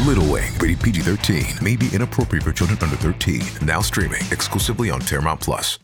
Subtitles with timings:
[0.00, 3.40] Little Wing, rated PG 13, may be inappropriate for children under 13.
[3.62, 5.78] Now streaming exclusively on Paramount Plus.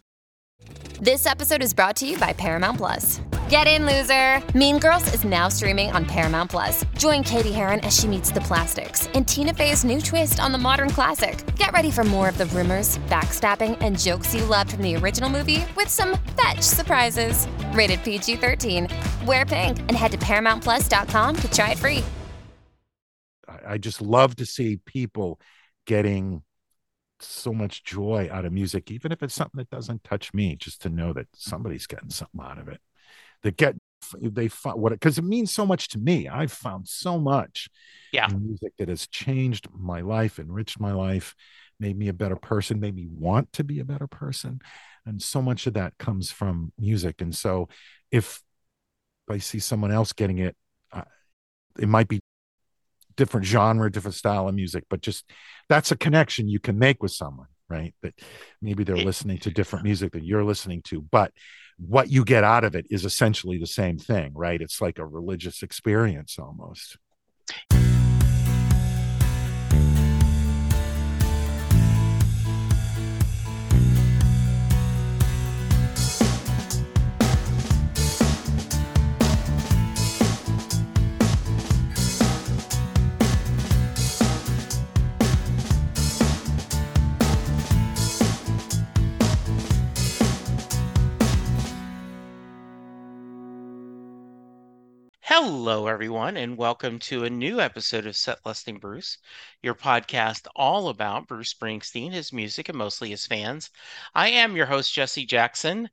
[1.01, 3.23] This episode is brought to you by Paramount Plus.
[3.49, 4.43] Get in, loser!
[4.59, 6.85] Mean Girls is now streaming on Paramount Plus.
[6.99, 10.59] Join Cady Heron as she meets the plastics in Tina Fey's new twist on the
[10.59, 11.43] modern classic.
[11.57, 15.31] Get ready for more of the rumors, backstabbing, and jokes you loved from the original
[15.31, 17.47] movie with some fetch surprises.
[17.73, 18.89] Rated PG 13.
[19.25, 22.05] Wear pink and head to ParamountPlus.com to try it free.
[23.67, 25.41] I- just love to see people
[25.87, 26.43] getting
[27.21, 30.83] so much joy out of music, even if it's something that doesn't touch me, just
[30.83, 32.81] to know that somebody's getting something out of it.
[33.43, 33.77] They get
[34.21, 36.27] they find what because it means so much to me.
[36.27, 37.69] I've found so much
[38.13, 38.29] Yeah.
[38.29, 41.35] music that has changed my life, enriched my life,
[41.79, 44.61] made me a better person, made me want to be a better person.
[45.05, 47.21] And so much of that comes from music.
[47.21, 47.69] And so
[48.11, 48.43] if
[49.29, 50.57] I see someone else getting it,
[50.93, 51.05] uh,
[51.79, 52.21] it might be
[53.17, 55.25] different genre, different style of music, but just
[55.69, 57.95] that's a connection you can make with someone, right?
[58.03, 58.15] That
[58.61, 61.33] maybe they're listening to different music than you're listening to, but
[61.79, 64.61] what you get out of it is essentially the same thing, right?
[64.61, 66.99] It's like a religious experience almost.
[95.33, 99.17] Hello, everyone, and welcome to a new episode of Set Lusting Bruce,
[99.63, 103.71] your podcast all about Bruce Springsteen, his music, and mostly his fans.
[104.13, 105.89] I am your host, Jesse Jackson.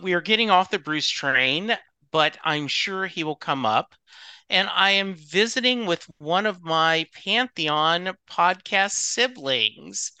[0.00, 1.76] We are getting off the Bruce train,
[2.12, 3.94] but I'm sure he will come up.
[4.48, 10.12] And I am visiting with one of my Pantheon podcast siblings.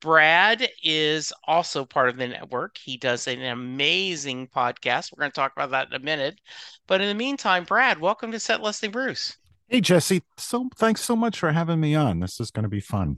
[0.00, 2.76] Brad is also part of the network.
[2.76, 5.10] He does an amazing podcast.
[5.10, 6.38] We're going to talk about that in a minute.
[6.86, 9.36] But in the meantime, Brad, welcome to Set Lusting Bruce.
[9.68, 12.20] Hey Jesse, so thanks so much for having me on.
[12.20, 13.16] This is going to be fun.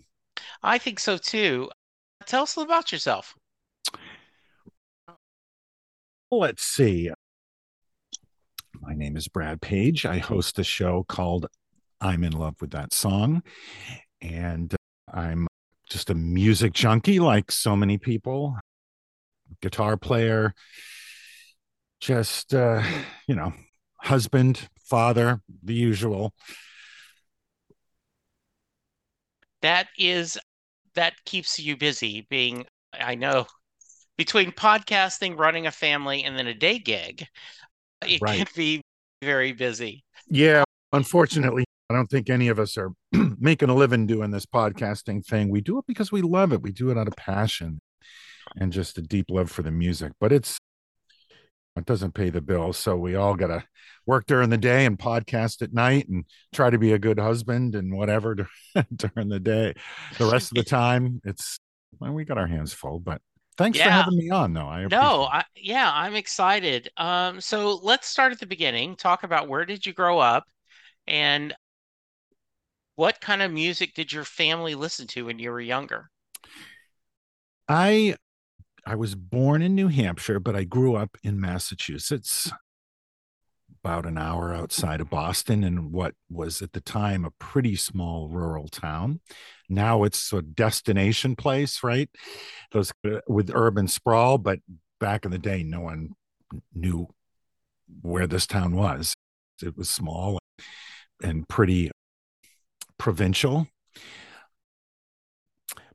[0.63, 1.69] I think so too.
[2.27, 3.35] Tell us a little about yourself.
[6.31, 7.11] Let's see.
[8.81, 10.07] My name is Brad Page.
[10.07, 11.49] I host a show called
[12.01, 13.43] I'm in Love with That Song.
[14.21, 14.75] And
[15.13, 15.48] I'm
[15.91, 18.57] just a music junkie, like so many people,
[19.61, 20.55] guitar player,
[22.01, 22.83] just, uh,
[23.27, 23.53] you know,
[24.01, 26.33] husband, father, the usual.
[29.63, 30.39] That is
[30.95, 33.47] that keeps you busy being I know
[34.17, 37.27] between podcasting, running a family, and then a day gig,
[38.03, 38.39] it Right.
[38.39, 38.83] can be
[39.23, 40.05] very busy.
[40.31, 45.25] Yeah, unfortunately, I don't think any of us are making a living doing this podcasting
[45.25, 45.49] thing.
[45.49, 46.63] We do it because we love it.
[46.63, 47.81] We do it out of passion
[48.57, 50.13] and just a deep love for the music.
[50.21, 50.59] But it's
[51.77, 53.65] it doesn't pay the bills, so we all got to
[54.05, 57.77] work during the day and podcast at night and try to be a good husband
[57.77, 58.35] and whatever
[58.97, 59.75] during the day.
[60.19, 61.61] The rest of the time, it's
[62.01, 62.99] well, we got our hands full.
[62.99, 63.23] But
[63.57, 64.67] thanks for having me on, though.
[64.67, 65.29] I No.
[65.31, 66.91] I, yeah, I'm excited.
[66.97, 68.97] Um, so let's start at the beginning.
[68.97, 70.45] Talk about where did you grow up
[71.07, 71.55] and
[72.99, 76.11] what kind of music did your family listen to when you were younger?
[77.69, 78.17] I
[78.85, 82.51] I was born in New Hampshire, but I grew up in Massachusetts,
[83.85, 88.29] about an hour outside of Boston, in what was at the time a pretty small
[88.31, 89.21] rural town.
[89.69, 92.11] Now it's a destination place, right?
[92.73, 92.91] Those
[93.29, 94.59] with urban sprawl, but
[94.99, 96.15] back in the day, no one
[96.75, 97.07] knew
[98.03, 99.15] where this town was.
[99.63, 100.41] It was small
[101.23, 101.93] and pretty
[102.99, 103.67] provincial.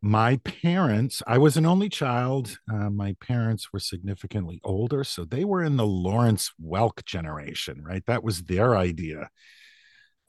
[0.01, 2.57] My parents i was an only child.
[2.71, 8.03] Uh, my parents were significantly older so they were in the lawrence welk generation right?
[8.07, 9.29] That was their idea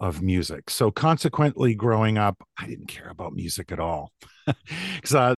[0.01, 0.71] of music.
[0.71, 4.13] So consequently growing up i didn't care about music at all.
[4.97, 5.35] Because uh,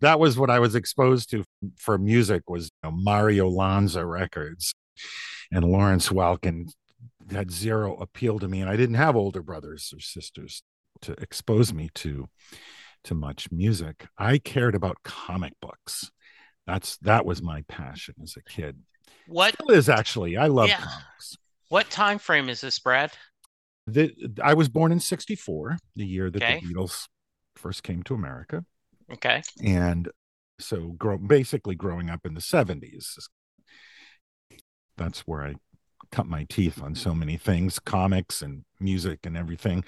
[0.00, 1.44] that was what i was exposed to
[1.76, 4.74] for music was you know, mario lanza records
[5.52, 6.72] and lawrence welk and
[7.30, 10.62] had zero appeal to me and i didn't have older brothers or sisters
[11.04, 12.28] to expose me to
[13.04, 14.06] to much music.
[14.18, 16.10] I cared about comic books.
[16.66, 18.78] That's that was my passion as a kid.
[19.26, 20.36] What Still is actually.
[20.36, 20.78] I love Yeah.
[20.78, 21.36] comics.
[21.68, 23.12] what time frame is this, Brad?
[23.86, 26.60] The, I was born in 64, the year that Okay.
[26.60, 27.06] the Beatles
[27.56, 28.64] first came to America.
[29.12, 29.42] Okay.
[29.62, 30.08] and
[30.58, 33.18] so grow basically growing up in the 70s
[34.96, 35.54] that's where i
[36.10, 39.84] cut my teeth on so many things comics and music and everything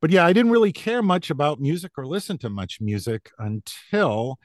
[0.00, 4.38] but yeah i didn't really care much about music or listen to much music until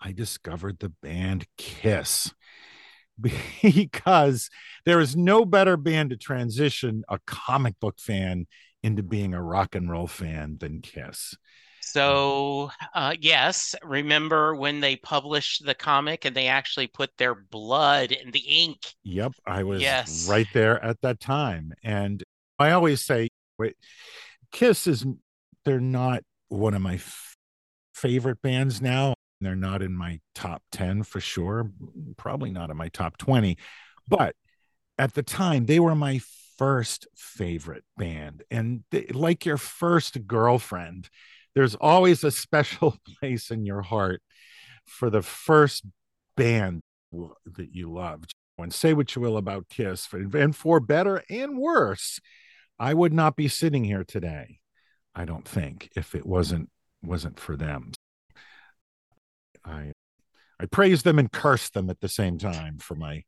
[0.00, 2.32] i discovered the band kiss
[3.62, 4.50] because
[4.84, 8.46] there is no better band to transition a comic book fan
[8.82, 11.36] into being a rock and roll fan than kiss
[11.80, 18.10] So, uh, yes, remember when they published the comic and they actually put their blood
[18.10, 18.94] in the ink?
[19.04, 20.28] Yep, I was Yes.
[20.28, 21.72] right there at that time.
[21.82, 22.22] And
[22.58, 23.28] I always say,
[23.58, 23.76] wait,
[24.54, 25.04] Kiss is,
[25.64, 27.34] they're not one of my f-
[27.92, 29.14] favorite bands now.
[29.40, 31.70] They're not in my top 10 for sure,
[32.16, 33.58] probably not in my top 20.
[34.08, 34.36] But
[34.96, 36.20] at the time, they were my
[36.56, 38.44] first favorite band.
[38.48, 41.10] And they, like your first girlfriend,
[41.56, 44.22] there's always a special place in your heart
[44.86, 45.84] for the first
[46.36, 46.80] band
[47.12, 48.32] that you loved.
[48.56, 52.20] And say what you will about Kiss, and for better and worse,
[52.78, 54.60] I would not be sitting here today.
[55.14, 56.70] I don't think if it wasn't
[57.02, 57.92] wasn't for them.
[59.64, 59.92] I
[60.60, 63.24] I praise them and curse them at the same time for my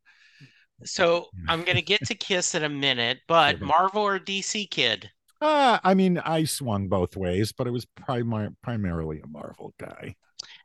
[0.84, 5.10] So, I'm going to get to Kiss in a minute, but Marvel or DC kid?
[5.40, 10.16] uh I mean I swung both ways, but I was primar- primarily a Marvel guy.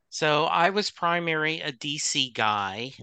[0.09, 2.93] So, I was primary a DC guy.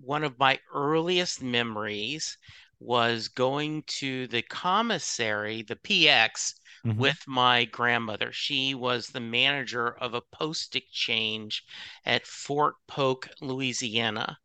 [0.00, 2.38] One of my earliest memories
[2.80, 6.54] was going to the commissary, the PX,
[6.84, 6.92] Mhm.
[6.96, 8.32] with my grandmother.
[8.32, 11.64] She was the manager of a post exchange
[12.04, 14.38] at Fort Polk, Louisiana.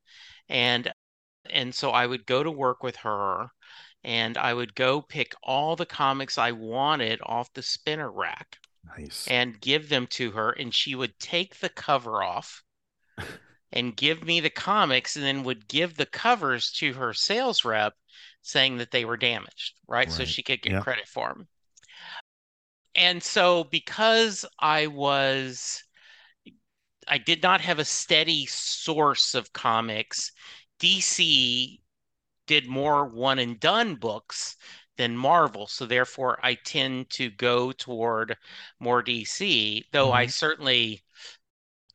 [0.50, 0.94] And
[1.50, 3.50] and so I would go to work with her
[4.04, 9.28] and I would go pick all the comics I wanted off the spinner rack nice.
[9.28, 12.64] and give them to her and she would take the cover off
[13.74, 17.96] and give me the comics and then would give the covers to her sales rep
[18.42, 20.12] saying that they were damaged, right?
[20.12, 20.84] So she could get Yep.
[20.84, 21.48] credit for them.
[22.96, 25.84] And so because I was
[27.08, 30.32] I did not have a steady source of comics,
[30.80, 31.82] DC
[32.48, 34.58] did more one and done books
[34.98, 35.68] than Marvel.
[35.68, 38.38] So therefore I tend to go toward
[38.80, 40.30] more DC, though I mm-hmm.
[40.30, 41.04] certainly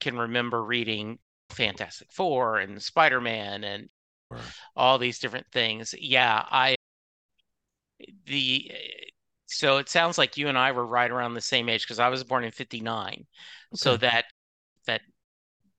[0.01, 1.19] can remember reading
[1.51, 3.89] Fantastic Four and Spider-Man and
[4.31, 4.55] Sure.
[4.77, 5.95] all these different things.
[5.99, 6.77] Yeah, I
[8.27, 8.71] the
[9.47, 12.09] so it sounds like you and I were right around the same age because I
[12.09, 13.27] was born in 59.
[13.75, 14.27] So that
[14.87, 15.01] that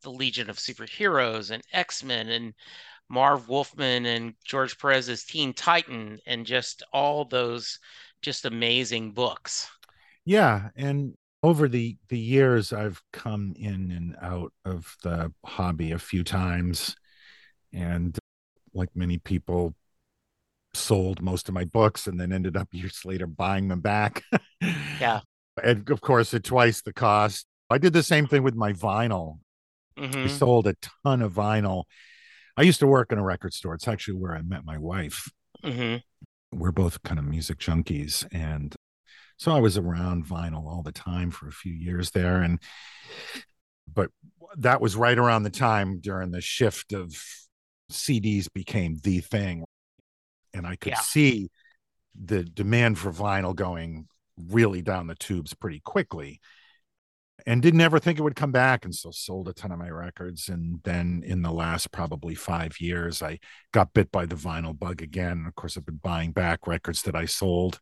[0.01, 2.53] the Legion of Superheroes and X-Men and
[3.09, 7.79] Marv Wolfman and George Perez's Teen Titan and just all those
[8.21, 9.69] just amazing books.
[10.25, 15.99] Yeah, and over the the years I've come in and out of the hobby a
[15.99, 16.95] few times
[17.73, 18.17] and
[18.73, 19.73] like many people
[20.73, 24.23] sold most of my books and then ended up years later buying them back.
[24.99, 25.21] Yeah.
[25.61, 27.45] And of course at twice the cost.
[27.69, 29.39] I did the same thing with my vinyl.
[29.97, 30.29] I Mhm.
[30.29, 31.83] sold a ton of vinyl.
[32.55, 33.73] I used to work in a record store.
[33.73, 35.29] It's actually where I met my wife.
[35.63, 36.01] Mhm.
[36.53, 38.73] we're both kind of music junkies and
[39.39, 42.59] so i was around vinyl all the time for a few years there and
[43.91, 44.11] but
[44.57, 47.11] that was right around the time during the shift of
[47.91, 49.63] cds became the thing
[50.53, 50.99] and i could Yeah.
[50.99, 51.49] see
[52.21, 56.39] the demand for vinyl going really down the tubes pretty quickly
[57.45, 59.89] and didn't ever think it would come back and so sold a ton of my
[59.89, 63.39] records and then in the last probably five years i
[63.71, 67.15] got bit by the vinyl bug again of course i've been buying back records that
[67.15, 67.79] i sold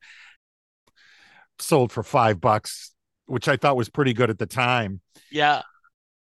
[1.59, 2.93] sold for five bucks
[3.25, 5.63] which i thought was pretty good at the time Yeah.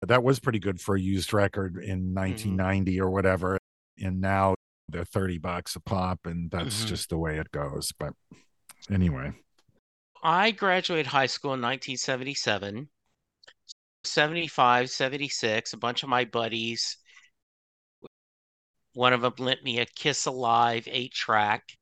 [0.03, 3.59] that was pretty good for a used record in 1990 or whatever
[3.99, 4.55] and now
[4.89, 6.89] they're 30 bucks a pop and that's Mhm.
[6.89, 8.13] just the way it goes but
[8.91, 9.33] anyway
[10.25, 12.89] I graduated high school in 1977.
[14.05, 16.97] 75, 76, a bunch of my buddies.
[18.95, 21.73] One of them lent me a Kiss Alive 8 track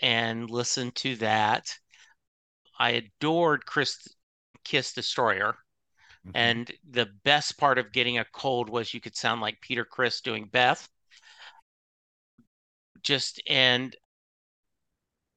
[0.00, 1.78] and listened to that.
[2.82, 4.08] I adored Chris
[4.64, 5.54] Kiss Destroyer.
[6.26, 6.30] Mm-hmm.
[6.34, 10.20] And the best part of getting a cold was you could sound like Peter Criss
[10.20, 10.88] doing Beth.
[13.00, 13.94] Just and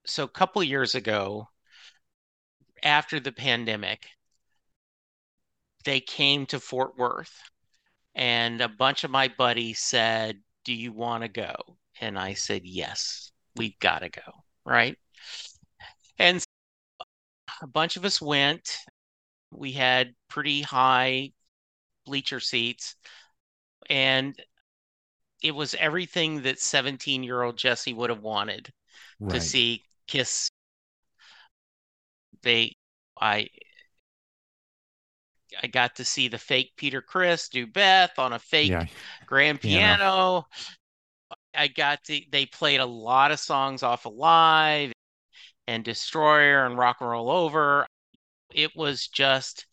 [0.07, 1.47] so a couple years ago,
[2.81, 4.07] after the pandemic,
[5.83, 7.39] they came to Fort Worth,
[8.15, 11.55] and a bunch of my buddies said, Do you want to go?
[12.01, 14.31] And I said, Yes, we've got to go.
[14.65, 14.97] Right.
[16.17, 16.43] And
[17.61, 18.77] a bunch of us went.
[19.51, 21.33] We had pretty high
[22.05, 22.95] bleacher seats,
[23.89, 24.35] and
[25.41, 28.73] it was everything that 17 year old Jesse would have wanted
[29.19, 29.29] Right.
[29.29, 30.49] to see Kiss.
[32.43, 32.77] They,
[33.19, 33.49] I,
[35.61, 38.85] I got to see the fake Peter Criss do Beth on a fake Yeah.
[39.25, 39.97] grand Piano.
[40.39, 40.47] piano.
[41.53, 44.91] I got to, they played a lot of songs off of live
[45.67, 47.87] and Destroyer and Rock and Roll Over.
[48.53, 49.67] It was just,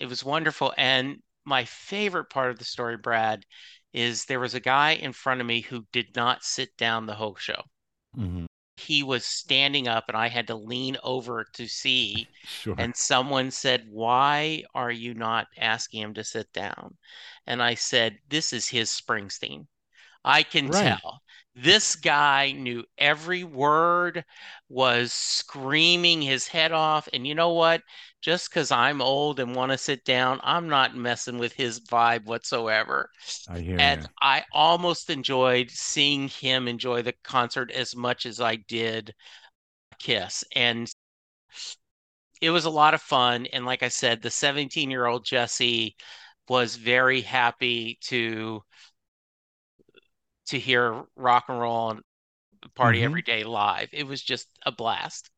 [0.00, 0.74] it was wonderful.
[0.78, 3.44] And my favorite part of the story, Brad,
[3.92, 7.14] is there was a guy in front of me who did not sit down the
[7.16, 7.62] whole show.
[8.16, 8.46] Mhm.
[8.78, 12.28] He was standing up and I had to lean over to see.
[12.44, 12.74] Sure.
[12.76, 16.96] And someone said, Why are you not asking him to sit down?
[17.46, 19.68] And I said, This is his Springsteen.
[20.24, 20.72] I can Right.
[20.72, 21.22] tell.
[21.54, 24.24] This guy knew every word,
[24.68, 27.08] was screaming his head off.
[27.12, 27.82] And you know what?
[28.20, 32.24] Just because I'm old and want to sit down, I'm not messing with his vibe
[32.24, 33.10] whatsoever.
[33.48, 34.06] I hear And you.
[34.20, 39.14] I almost enjoyed seeing him enjoy the concert as much as I did
[39.98, 40.44] Kiss.
[40.56, 40.92] And
[42.40, 43.46] it was a lot of fun.
[43.52, 45.96] And like I said, the 17 year old Jesse
[46.48, 48.62] was very happy to
[50.50, 52.02] to hear rock and roll and
[52.74, 53.04] party Mhm.
[53.04, 53.88] every day live.
[53.92, 55.30] It was just a blast.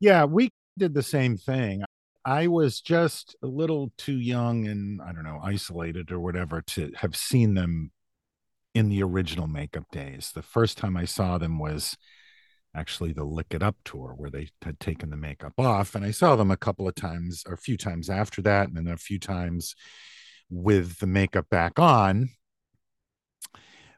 [0.00, 1.84] Yeah, we did the same thing.
[2.24, 6.92] I was just a little too young and I don't know, isolated or whatever to
[6.96, 7.90] have seen them
[8.74, 10.32] in the original makeup days.
[10.32, 11.96] The first time I saw them was
[12.74, 15.94] actually the Lick It Up tour where they had taken the makeup off.
[15.94, 18.76] And I saw them a couple of times or a few times after that, and
[18.76, 19.74] then a few times
[20.48, 22.30] with the makeup back on.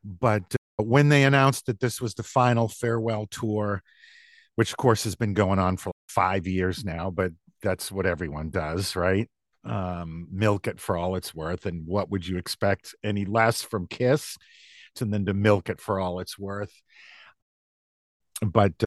[0.04, 0.42] But
[0.78, 3.82] uh, when they announced that this was the final farewell tour,
[4.56, 7.32] which of course has been going on for five years now, but
[7.62, 9.28] that's what everyone does, right?
[9.64, 11.66] Um, milk it for all it's worth.
[11.66, 14.36] And what would you expect any less from Kiss
[14.96, 16.72] to then to milk it for all it's worth?
[18.42, 18.86] But uh,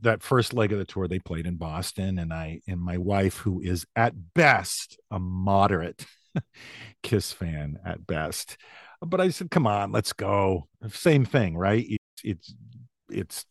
[0.00, 3.38] that first leg of the tour, they played in Boston, and I and my wife,
[3.38, 6.06] who is at best a moderate
[7.02, 8.56] Kiss fan at best,
[9.04, 11.84] but I said, "Come on, let's go." Same thing, right?
[11.88, 12.54] It's it's
[13.10, 13.46] it's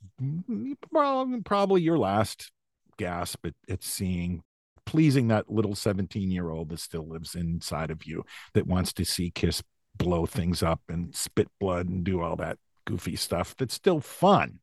[1.45, 2.51] probably, your last
[2.97, 4.43] gasp at, at seeing
[4.85, 9.05] pleasing that little 17 year old that still lives inside of you that wants to
[9.05, 9.63] see kiss
[9.95, 14.59] blow things up and spit blood and do all that goofy stuff that's still fun.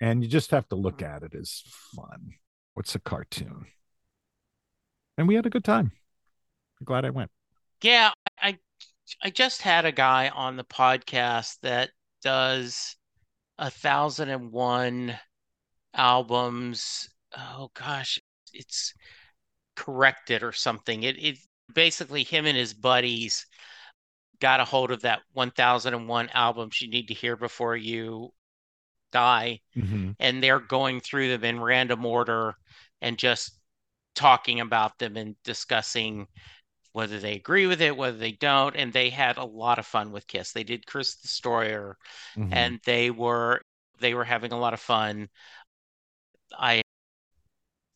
[0.00, 1.62] And you just have to look at it as
[1.94, 2.34] fun.
[2.74, 3.66] What's a cartoon?
[5.16, 5.92] And we had a good time.
[6.80, 7.30] I'm glad i went.
[7.82, 8.58] Yeah, I
[9.22, 11.90] I just had a guy on the podcast that
[12.22, 12.96] does
[13.58, 15.18] a thousand and one
[15.94, 17.08] albums.
[17.36, 18.20] Oh gosh,
[18.52, 18.94] it's
[19.76, 21.02] corrected or something.
[21.02, 21.38] It it
[21.72, 23.46] basically him and his buddies
[24.40, 28.30] got a hold of that 1001 albums you need to hear before you
[29.12, 30.10] die mm-hmm.
[30.18, 32.54] and they're going through them in random order
[33.00, 33.58] and just
[34.14, 36.26] talking about them and discussing
[36.94, 38.76] whether they agree with it, whether they don't.
[38.76, 40.52] And they had a lot of fun with Kiss.
[40.52, 41.98] They did Chris Destroyer,
[42.36, 42.52] Mhm.
[42.52, 43.62] and they were
[44.00, 45.30] they were having a lot of fun.
[46.58, 46.82] I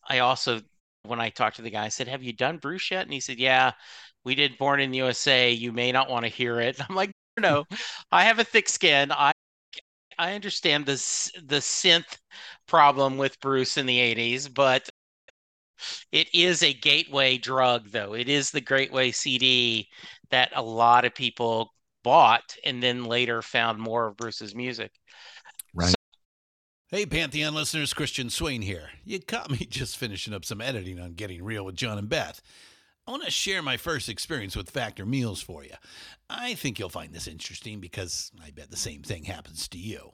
[0.07, 0.61] I also
[1.03, 3.19] when I talked to the guy, I said, "Have you done Bruce yet?" And he
[3.21, 3.71] said, "Yeah,
[4.25, 5.51] we did Born in the USA.
[5.51, 7.65] You may not want to hear it." I'm like, "No,
[8.11, 9.11] I have a thick skin.
[9.11, 9.31] I
[10.19, 12.19] I understand this the synth
[12.67, 14.89] problem with Bruce in the 80s, but
[16.11, 18.13] it is a gateway drug though.
[18.13, 19.89] It is the gateway CD
[20.31, 24.91] that a lot of people bought and then later found more of Bruce's music.
[25.73, 25.93] right
[26.91, 28.89] Hey, Pantheon listeners, Christian Swain here.
[29.05, 32.41] You caught me just finishing up some editing on Getting Real with John and Beth.
[33.05, 35.75] I want to share my first experience with Factor Meals for you.
[36.31, 40.13] I think you'll find this interesting because I bet the same thing happens to you.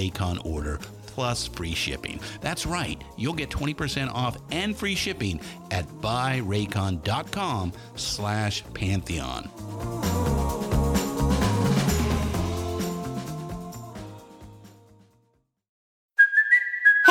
[0.43, 2.19] order plus free shipping.
[2.39, 9.49] That's right, you'll get 20% off and free shipping at buyraycon.com slash pantheon.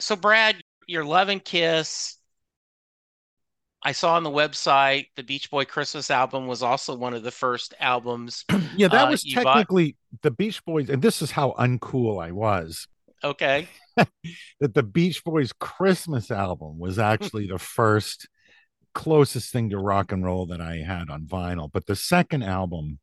[0.00, 2.16] So, Brad, you're loving Kiss.
[3.82, 7.30] I saw on the website the Beach Boy Christmas album was also one of the
[7.30, 8.44] first albums.
[8.76, 9.54] yeah, that uh, was you bought.
[9.54, 12.86] technically the Beach Boys, and this is how uncool I was.
[13.22, 13.68] Okay.
[13.96, 18.28] that the Beach Boys Christmas album was actually the first
[18.94, 21.70] closest thing to rock and roll that I had on vinyl.
[21.72, 22.98] But the second album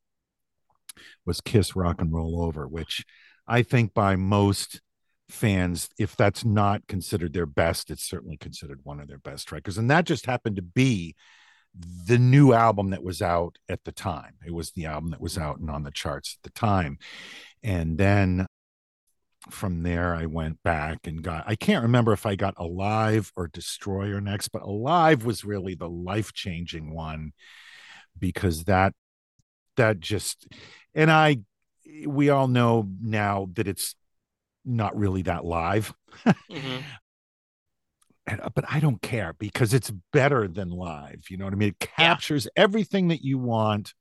[1.26, 3.06] was Kiss Rock and Roll Over, which
[3.48, 4.82] I think by most
[5.30, 9.78] fans, if that's not considered their best, it's certainly considered one of their best records.
[9.78, 11.16] And that just happened to be
[12.06, 14.34] the new album that was out at the time.
[14.46, 15.44] It was the album that was mm-hmm.
[15.44, 16.98] out and on the charts at the time.
[17.62, 18.48] And then
[19.50, 23.48] from there, I went back and got, I can't remember if I got Alive or
[23.48, 27.34] Destroyer next, but Alive was really the life changing one
[28.18, 28.94] because that,
[29.76, 30.48] that just,
[30.96, 31.40] and I,
[32.06, 33.96] we all know now that it's
[34.68, 35.94] not really that live.
[36.50, 36.84] Mhm.
[38.30, 41.24] And, uh, but I don't care because it's better than live.
[41.30, 41.70] You know what I mean?
[41.70, 43.94] It captures everything that you want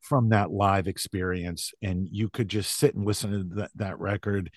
[0.00, 1.72] from that live experience.
[1.82, 4.50] And you could just sit and listen to that, that record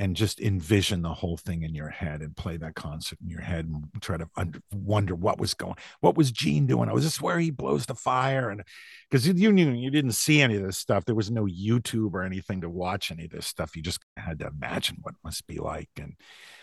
[0.00, 3.42] and just envision the whole thing in your head and play that concert in your
[3.42, 6.88] head and try to under, wonder what was going what was gene doing?
[6.88, 8.62] I was this where he blows the fire and
[9.10, 11.04] because you, knew you didn't see any of this stuff.
[11.04, 13.76] There was no youtube or anything to watch any of this stuff.
[13.76, 15.90] You just had to imagine what it must be like.
[16.00, 16.14] And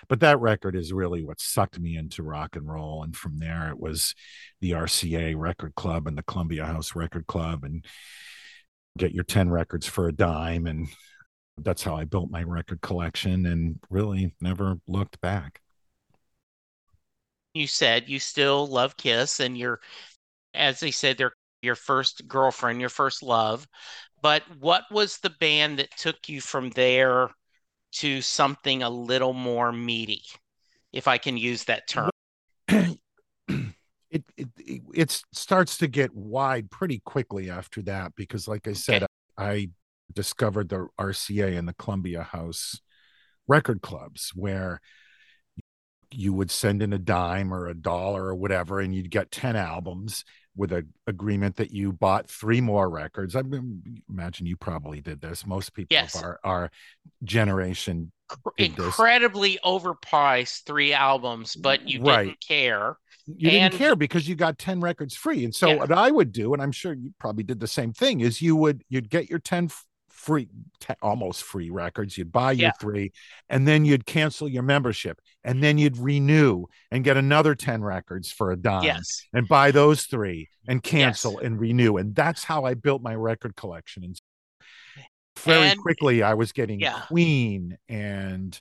[0.10, 3.04] but that record is really what sucked me into rock and roll.
[3.04, 4.16] And from there it was
[4.62, 7.86] the rca record club and the columbia house record club and
[8.98, 10.88] get your 10 records for a dime and
[11.60, 15.62] that's how I built my record collection and really never looked back.
[17.54, 19.80] You said you still love Kiss and you're,
[20.54, 23.68] as they said, they're your first girlfriend, your first love.
[24.22, 27.30] But what was the band that took you from there
[27.94, 30.24] to something a little more meaty,
[30.92, 32.10] if I can use that term.
[34.12, 34.50] it, it
[34.94, 39.08] it starts to get wide pretty quickly after that because like i said okay.
[39.38, 39.70] I,
[40.18, 42.82] discovered the rca and the columbia house
[43.48, 44.82] record clubs where
[46.12, 49.56] you would send in a dime or a dollar or whatever and you'd get 10
[49.56, 50.26] albums
[50.56, 53.44] with an agreement that you bought three more records i
[54.10, 56.16] imagine you probably did this most people yes.
[56.16, 56.72] of our, our
[57.24, 58.12] generation
[58.58, 62.26] incredibly overpriced three albums but you right.
[62.26, 65.76] didn't care you didn't care because you got 10 records free and so yeah.
[65.76, 68.56] what i would do and i'm sure you probably did the same thing is you
[68.56, 69.70] would you'd get your 10
[70.28, 70.50] free
[71.02, 72.72] almost free records you'd buy your yeah.
[72.82, 73.14] three
[73.48, 78.30] and then you'd cancel your membership and then you'd renew and get another 10 records
[78.30, 79.24] for a dime yes.
[79.32, 81.44] and buy those three and cancel yes.
[81.44, 84.20] and renew and that's how i built my record collection and
[85.40, 87.00] very and, quickly i was getting yeah.
[87.08, 88.60] queen and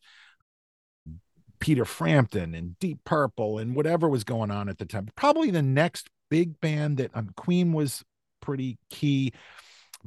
[1.58, 5.08] Peter Frampton and Deep Purple and whatever was going on at the time.
[5.16, 8.04] Probably the next big band that um, Queen was
[8.42, 9.32] pretty key,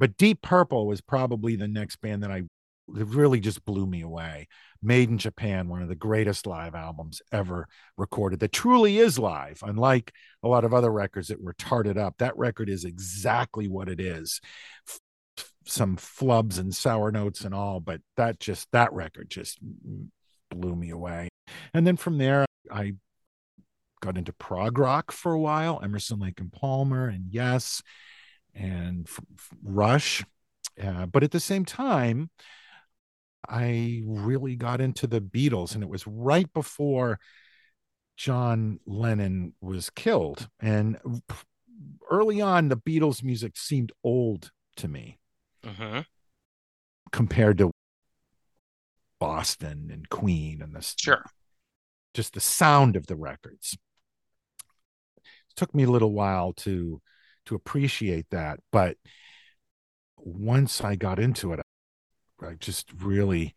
[0.00, 2.44] but Deep Purple was probably the next band that I
[2.88, 4.48] really just blew me away.
[4.82, 9.60] Made in Japan, one of the greatest live albums ever recorded that truly is live,
[9.62, 12.14] unlike a lot of other records that were tarted up.
[12.18, 14.40] That record is exactly what it is.
[15.66, 19.58] Some flubs and sour notes and all, but that just, that record just
[20.50, 21.28] blew me away.
[21.74, 22.94] And then from there, I
[24.00, 27.82] got into prog rock for a while, Emerson, Lake and Palmer, and Yes,
[28.54, 30.24] and f- f- Rush.
[30.82, 32.30] Uh, but at the same time,
[33.48, 37.18] I really got into the Beatles, and it was right before
[38.16, 40.48] John Lennon was killed.
[40.60, 40.98] And
[42.10, 45.18] early on, the Beatles music seemed old to me
[45.66, 46.04] uh-huh.
[47.12, 47.70] compared to
[49.18, 50.94] Boston and Queen and this.
[50.98, 51.24] Sure
[52.14, 53.76] just the sound of the records.
[55.18, 57.00] It took me a little while to
[57.50, 58.96] to appreciate that, but
[60.16, 61.60] once I got into it,
[62.40, 63.54] I just really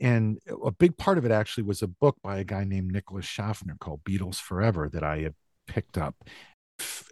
[0.00, 3.24] and a big part of it actually was a book by a guy named Nicholas
[3.24, 5.34] Schaffner called Beatles Forever that I had
[5.66, 6.16] picked up.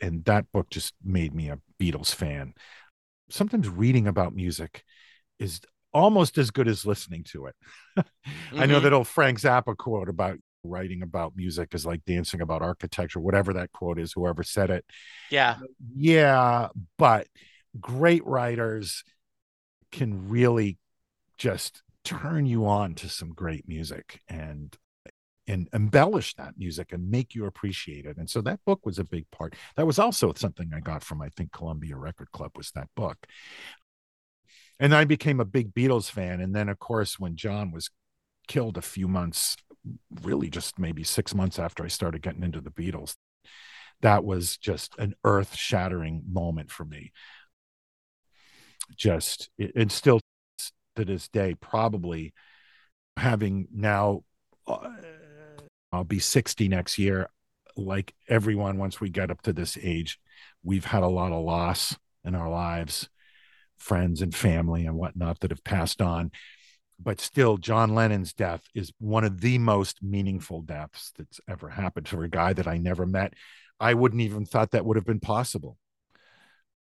[0.02, 2.54] And that book just made me a Beatles fan.
[3.30, 4.82] Sometimes reading about music
[5.38, 5.60] is
[5.94, 7.54] almost as good as listening to it.
[7.96, 8.58] mm-hmm.
[8.60, 8.84] I know mm-hmm.
[8.84, 13.52] that old Frank Zappa quote about writing about music is like dancing about architecture, whatever
[13.54, 14.84] that quote is, whoever said it.
[15.30, 15.58] Yeah.
[15.94, 16.68] Yeah.
[16.98, 17.26] But
[17.80, 19.04] great writers
[19.90, 20.78] can really
[21.38, 24.76] just turn you on to some great music and
[25.48, 28.16] and embellish that music and make you appreciate it.
[28.16, 29.56] And so that book was a big part.
[29.76, 33.26] That was also something I got from I think Columbia Record Club was that book
[34.82, 36.40] and I became a big Beatles fan.
[36.40, 37.90] And then, of course, when John was
[38.48, 39.56] killed a few months,
[40.22, 43.16] really just maybe six months after I started getting into the Beatles,
[44.00, 47.12] that was just an earth shattering moment for me.
[48.96, 50.20] Just, and still
[50.96, 52.34] to this day, probably
[53.16, 54.24] having now,
[54.66, 54.90] uh,
[55.92, 57.28] I'll be 60 next year.
[57.76, 60.18] Like everyone, once we get up to this age,
[60.62, 63.08] we've had a lot of loss in our lives
[63.82, 66.30] friends and family and whatnot that have passed on.
[67.02, 72.08] But still, John Lennon's death is one of the most meaningful deaths that's ever happened
[72.08, 73.34] for a guy that I never met.
[73.80, 75.78] I wouldn't even thought that would have been possible.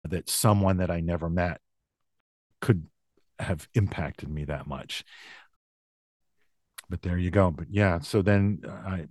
[0.03, 1.61] That someone that I never met
[2.59, 2.87] could
[3.39, 5.03] have impacted me that much.
[6.89, 7.51] But there you go.
[7.51, 9.05] But yeah, so then uh, I,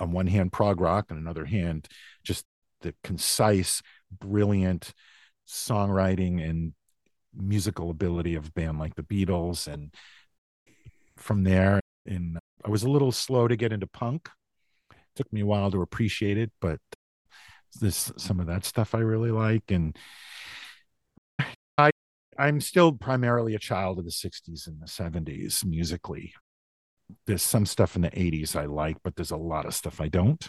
[0.00, 1.88] on one hand, prog rock, on another hand,
[2.22, 2.44] just
[2.82, 4.92] the concise, brilliant,
[5.48, 6.74] songwriting and
[7.36, 9.66] musical ability of a band like the Beatles.
[9.66, 9.92] And
[11.16, 14.28] from there, in I was a little slow to get into punk.
[14.90, 16.80] It took me a while to appreciate it, but
[17.80, 19.70] this some of that stuff I really like.
[19.70, 19.96] And
[21.78, 21.90] I
[22.38, 26.34] I'm still primarily a child of the 60s and the 70s musically.
[27.26, 30.08] There's some stuff in the 80s I like, but there's a lot of stuff I
[30.08, 30.48] don't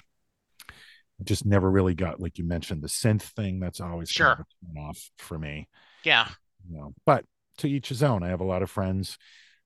[1.24, 4.84] just never really got like you mentioned the synth thing that's always sure kind of
[4.84, 5.68] off for me
[6.04, 6.28] yeah
[6.70, 7.26] you know but
[7.58, 8.22] to each his own.
[8.22, 9.18] I have a lot of friends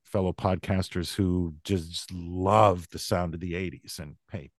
[0.04, 4.50] fellow podcasters who just love the sound of the 80s and hey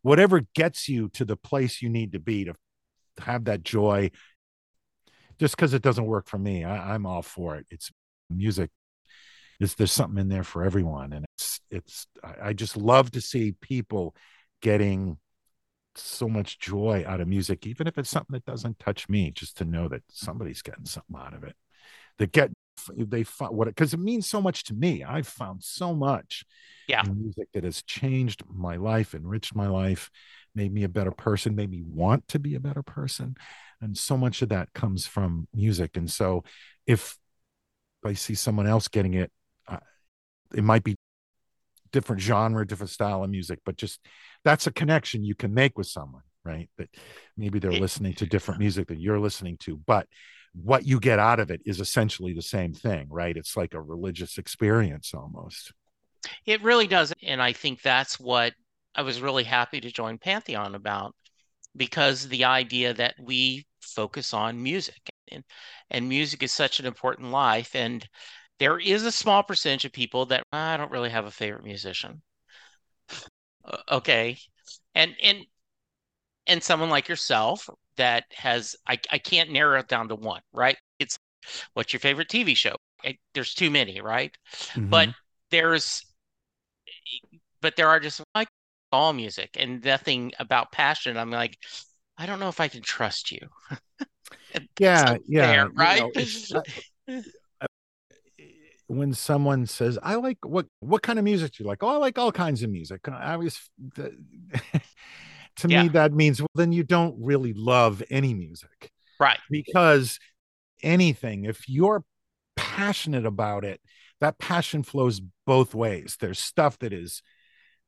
[0.00, 2.54] whatever gets you to the place you need to be to
[3.18, 4.10] have that joy
[5.38, 7.66] just because it doesn't work for me I, i'm all for it.
[7.70, 7.90] It's
[8.32, 8.70] music.
[9.60, 11.12] Is there's something in there for everyone.
[11.12, 14.14] And it's it's I, I just love to see people
[14.60, 15.18] getting
[15.96, 19.56] so much joy out of music, even if it's something that doesn't touch me, just
[19.58, 21.56] to know that somebody's getting something out of it.
[22.18, 22.50] That get
[22.96, 25.04] they found what because it means so much to me.
[25.04, 26.44] I've found so much
[26.88, 27.02] yeah.
[27.02, 30.10] music that has changed my life, enriched my life,
[30.54, 33.36] made me a better person, made me want to be a better person.
[33.80, 35.96] And so much of that comes from music.
[35.96, 36.44] And so
[36.86, 37.16] if
[38.04, 39.30] I see someone else getting it,
[39.68, 39.78] uh,
[40.54, 40.96] it might be
[41.92, 44.00] different genre, different style of music, but just
[44.44, 46.68] that's a connection you can make with someone, right?
[46.78, 46.88] That
[47.36, 50.06] maybe they're listening to different music that you're listening to, but
[50.54, 53.36] what you get out of it is essentially the same thing, right?
[53.36, 55.72] It's like a religious experience almost.
[56.44, 57.12] It really does.
[57.22, 58.52] And I think that's what
[58.94, 61.14] I was really happy to join Pantheon about
[61.74, 65.00] because the idea that we focus on music
[65.30, 65.42] and,
[65.90, 67.74] and music is such an important life.
[67.74, 68.06] And
[68.58, 72.22] there is a small percentage of people that I don't really have a favorite musician.
[73.90, 74.38] okay.
[74.94, 75.38] And, and,
[76.46, 80.76] and someone like yourself that has, I, I can't narrow it down to one, right?
[80.98, 81.18] It's
[81.74, 82.76] what's your favorite TV show?
[83.34, 84.32] there's too many, right?
[84.74, 84.88] Mm-hmm.
[84.90, 85.08] But
[85.50, 86.04] there's,
[87.60, 88.46] but there are just like
[88.92, 91.16] all music and nothing about passion.
[91.16, 91.56] I'm like,
[92.16, 93.40] I don't know if I can trust you.
[94.78, 96.04] yeah, yeah, right.
[96.14, 96.62] You
[97.08, 97.22] know,
[98.92, 101.96] when someone says, "I like what what kind of music do you like?" Oh, I
[101.96, 103.08] like all kinds of music.
[103.08, 103.58] I always,
[103.96, 105.82] to yeah.
[105.82, 109.38] me, that means well, then you don't really love any music, right?
[109.50, 110.18] Because
[110.82, 112.04] anything, if you're
[112.56, 113.80] passionate about it,
[114.20, 116.16] that passion flows both ways.
[116.20, 117.22] There's stuff that is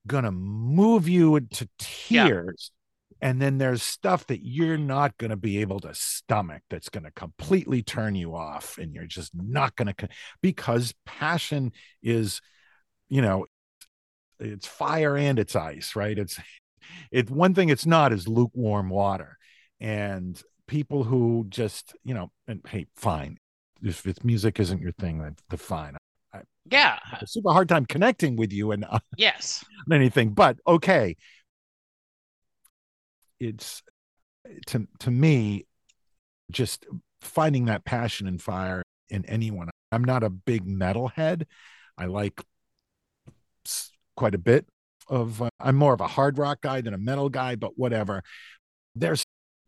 [0.06, 2.70] gonna move you to tears.
[2.70, 2.74] Yeah
[3.24, 7.04] and then there's stuff that you're not going to be able to stomach that's going
[7.04, 10.08] to completely turn you off and you're just not going to
[10.42, 12.42] because passion is
[13.08, 13.46] you know
[14.38, 16.18] it's fire and it's ice right?
[16.18, 16.38] It's
[17.10, 19.38] it one thing it's not is lukewarm water.
[19.80, 23.38] And people who just you know and hey fine.
[23.82, 25.96] If it's music isn't your thing then the fine.
[26.34, 26.98] I, yeah.
[27.22, 29.64] a super hard time connecting with you and uh, yes.
[29.90, 31.16] anything but okay
[33.40, 33.82] it's
[34.66, 35.66] to to me
[36.50, 36.86] just
[37.20, 39.70] finding that passion and fire in anyone.
[39.92, 41.44] I'm not a big metalhead.
[41.96, 42.42] I like
[44.16, 44.66] quite a bit
[45.08, 48.22] of uh, I'm more of a hard rock guy than a metal guy, but whatever.
[48.94, 49.24] There's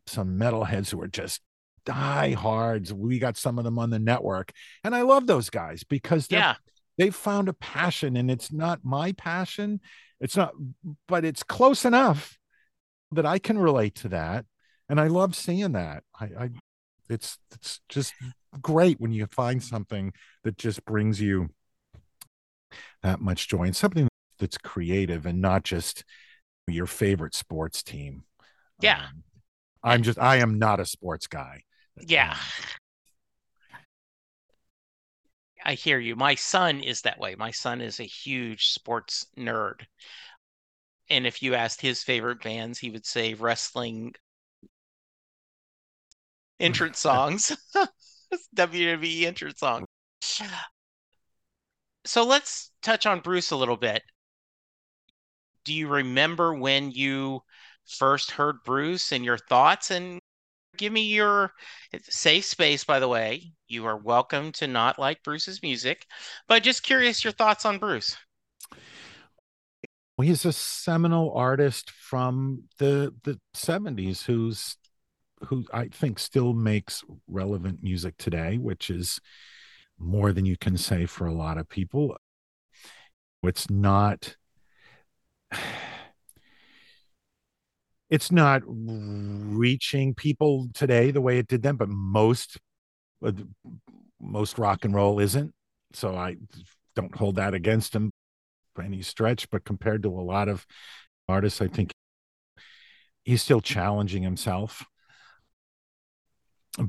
[0.07, 1.41] some metalheads who are just
[1.85, 2.93] die hards.
[2.93, 4.51] We got some of them on the network,
[4.83, 6.55] and I love those guys because yeah,
[6.97, 9.79] they've found a passion, and it's not my passion.
[10.19, 10.53] It's not,
[11.07, 12.37] but it's close enough
[13.11, 14.45] that I can relate to that,
[14.89, 16.03] and I love seeing that.
[16.19, 16.49] I, I
[17.09, 18.13] it's it's just
[18.61, 21.49] great when you find something that just brings you
[23.03, 24.07] that much joy and something
[24.39, 26.03] that's creative and not just
[26.67, 28.23] your favorite sports team.
[28.81, 29.05] Yeah.
[29.05, 29.23] Um,
[29.83, 31.61] I'm just I am not a sports guy.
[32.01, 32.35] Yeah.
[35.63, 36.15] I hear you.
[36.15, 37.35] My son is that way.
[37.35, 39.81] My son is a huge sports nerd
[41.09, 44.13] and if you asked his favorite bands, he would say wrestling
[44.63, 44.67] mm-hmm.
[46.59, 47.55] entrance songs,
[48.55, 49.85] WWE entrance song.
[52.05, 54.01] So let's touch on Bruce a little bit.
[55.65, 57.41] Do you remember when you
[57.85, 59.91] first heard Bruce and your thoughts?
[59.91, 60.19] And
[60.77, 61.51] give me your
[62.03, 63.51] safe space, by the way.
[63.67, 66.05] You are welcome to not like Bruce's music,
[66.47, 68.15] but just curious your thoughts on Bruce
[70.23, 74.77] he's a seminal artist from the the 70s who's
[75.45, 79.19] who I think still makes relevant music today, which is
[79.99, 82.17] more than you can say for a lot of people.
[83.43, 84.35] It's not
[88.09, 92.57] it's not reaching people today the way it did then, but most
[93.23, 93.33] uh,
[94.19, 95.53] most rock and roll isn't.
[95.93, 96.37] So I
[96.95, 98.11] don't hold that against him
[98.81, 100.65] any stretch, but compared to a lot of
[101.27, 101.91] artists, I think
[103.23, 104.85] he's still challenging himself.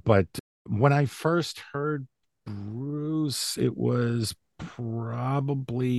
[0.04, 0.26] But
[0.66, 2.06] when I first heard
[2.46, 5.98] Bruce, it was probably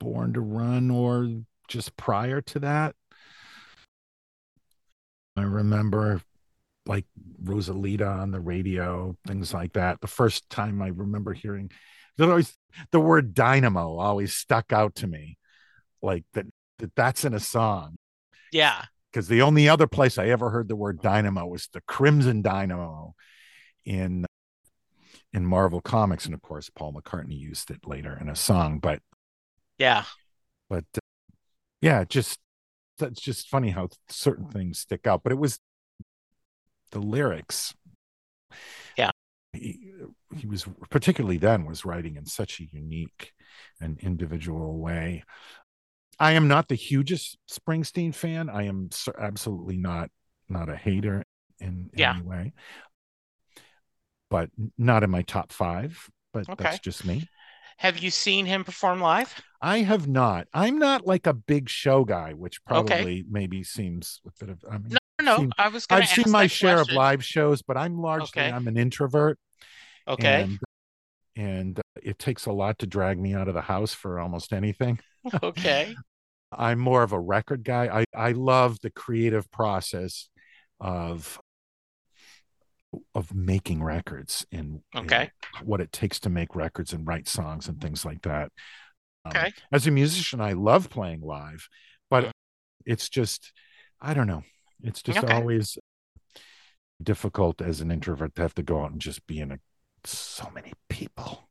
[0.00, 1.28] Born to Run or
[1.68, 2.94] just prior to that.
[5.36, 6.22] I remember
[6.86, 7.04] like
[7.42, 10.00] Rosalita on the radio, things like that.
[10.00, 11.70] The first time I remember hearing
[12.20, 12.56] always
[12.90, 15.36] the word dynamo always stuck out to me
[16.02, 16.46] like that,
[16.78, 17.96] that that's in a song.
[18.52, 18.84] Yeah.
[19.12, 23.14] Because the only other place i ever heard the word dynamo was the crimson dynamo
[23.84, 24.26] in
[25.32, 29.00] in marvel comics and of course paul mccartney used it later in a song but
[29.78, 30.04] yeah.
[30.68, 31.00] but uh,
[31.80, 32.38] yeah just
[32.98, 35.58] that's just funny how certain things stick out but it was
[36.90, 37.74] the lyrics
[40.38, 43.32] he, was particularly then was writing in such a unique
[43.80, 45.24] and individual way.
[46.18, 48.48] I am not the hugest Springsteen fan.
[48.50, 50.10] I am absolutely not
[50.48, 51.24] not a hater
[51.60, 52.14] in yeah.
[52.14, 52.52] any way,
[54.30, 56.08] but not in my top five.
[56.32, 56.64] But Okay.
[56.64, 57.28] that's just me.
[57.78, 59.32] Have you seen him perform live?
[59.62, 60.48] I have not.
[60.52, 62.84] I'm not like a big show guy, which Okay.
[62.96, 64.64] probably maybe seems a bit of.
[64.68, 66.94] I mean, No, no, seen- I was gonna I've seen my share question.
[66.94, 68.50] of live shows, but I'm largely Okay.
[68.50, 69.38] I'm an introvert.
[70.08, 70.42] Okay.
[70.42, 70.58] and,
[71.36, 74.98] and it takes a lot to drag me out of the house for almost anything.
[75.42, 75.94] okay.
[76.50, 77.86] I'm more of a record guy.
[78.00, 80.28] I I love the creative process
[80.80, 81.38] of
[83.14, 85.30] of making records and, and Okay.
[85.64, 88.50] what it takes to make records and write songs and things like that.
[89.26, 89.52] Um, Okay.
[89.70, 91.68] As a musician, I love playing live,
[92.08, 92.30] but Mm.
[92.86, 93.52] it's just
[94.00, 94.42] I don't know.
[94.82, 95.34] It's just Okay.
[95.34, 95.76] always
[97.02, 99.58] difficult as an introvert to have to go out and just be in a
[100.04, 101.48] so many people.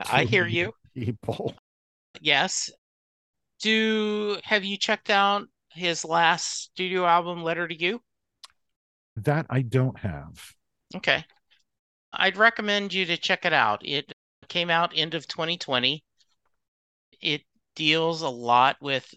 [0.00, 0.72] I hear you.
[0.94, 1.54] People.
[2.20, 2.70] Yes.
[3.60, 8.00] Do have you checked out his last studio album, Letter to You?
[9.16, 10.54] That I don't have.
[10.96, 11.24] Okay.
[12.12, 13.80] I'd recommend you to check it out.
[13.84, 14.12] It
[14.48, 16.04] came out end of 2020.
[17.20, 17.42] It
[17.74, 19.12] deals a lot with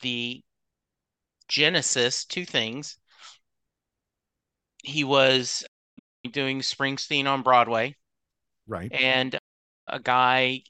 [0.00, 0.42] the
[1.48, 2.98] genesis, two things.
[4.82, 5.64] He was
[6.30, 7.96] doing Springsteen on Broadway,
[8.66, 8.92] Right.
[8.92, 9.38] and
[9.86, 10.62] a guy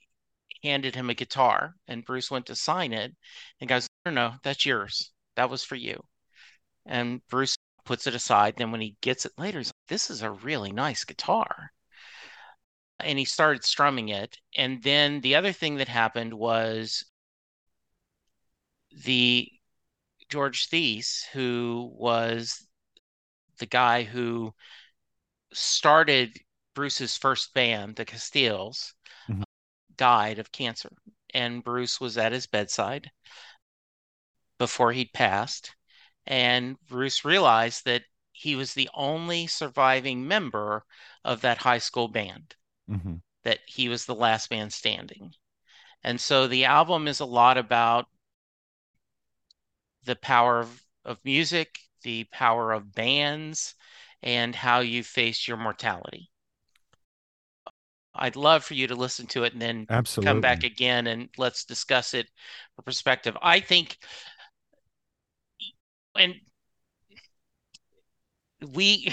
[0.62, 3.14] handed him a guitar, and Bruce went to sign it,
[3.60, 5.12] and goes, "No, no, that's yours.
[5.36, 6.02] That was for you."
[6.86, 8.56] And Bruce puts it aside.
[8.56, 11.72] Then when he gets it later, he's like, "This is a really nice guitar."
[13.00, 14.38] And he started strumming it.
[14.56, 17.04] And then the other thing that happened was
[18.90, 19.50] the
[20.28, 22.66] George Theiss, who was
[23.58, 24.54] the guy who
[25.52, 26.38] started
[26.74, 28.94] Bruce's first band, the Castiles,
[29.28, 29.44] Mhm.
[29.96, 30.88] died of cancer.
[31.34, 33.10] And Bruce was at his bedside
[34.58, 35.74] before he'd passed.
[36.26, 40.84] And Bruce realized that he was the only surviving member
[41.24, 42.56] of that high school band,
[42.88, 45.34] hmm that he was the last man standing.
[46.04, 48.08] And so the album is a lot about
[50.04, 53.74] the power of, of music, the power of bands,
[54.22, 56.30] and how you face your mortality.
[58.14, 60.26] I'd love for you to listen to it and then Absolutely.
[60.26, 62.28] come back again and let's discuss it
[62.76, 63.36] for perspective.
[63.40, 63.96] I think,
[66.16, 66.34] and
[68.72, 69.08] we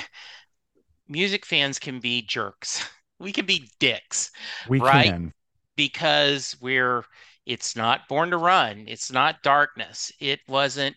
[1.07, 2.87] music fans can be jerks.
[3.17, 4.29] We can be dicks
[4.67, 5.13] We right?
[5.13, 5.33] can.
[5.77, 7.05] because we're
[7.45, 10.95] it's not born to run it's not darkness it wasn't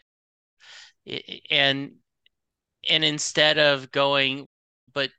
[1.07, 1.97] i- and
[2.89, 4.47] and instead of going
[4.93, 5.11] but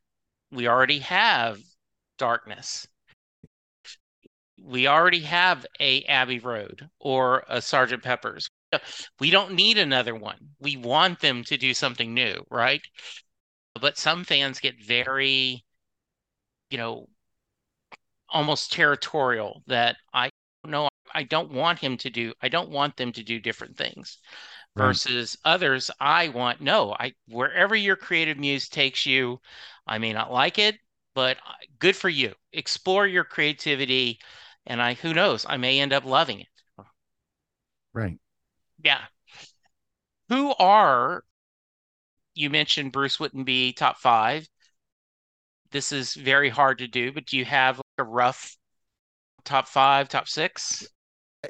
[0.51, 1.59] we already have
[2.17, 2.87] darkness
[4.61, 8.49] we already have a abbey road or a sergeant pepper's.
[9.19, 10.49] We don't need another one.
[10.59, 12.81] We want them to do something new right?
[13.79, 15.63] But some fans get very
[16.69, 17.07] you know
[18.29, 20.29] almost territorial that I
[20.65, 24.17] no, I don't want him to do, I don't want them to do different things.
[24.79, 24.87] Right.
[24.87, 29.41] Versus others, I want no, I wherever your creative muse takes you,
[29.85, 30.77] I may not like it,
[31.13, 32.33] but uh, good for you.
[32.53, 34.19] Explore your creativity,
[34.65, 36.47] and I who knows, I may end up loving it.
[37.93, 38.17] Right.
[38.83, 39.01] Yeah.
[40.29, 41.23] Who are
[42.39, 44.47] you mentioned Bruce wouldn't be top five.
[45.71, 48.55] This is very hard to do, but do you have like a rough
[49.43, 50.87] top five, top six?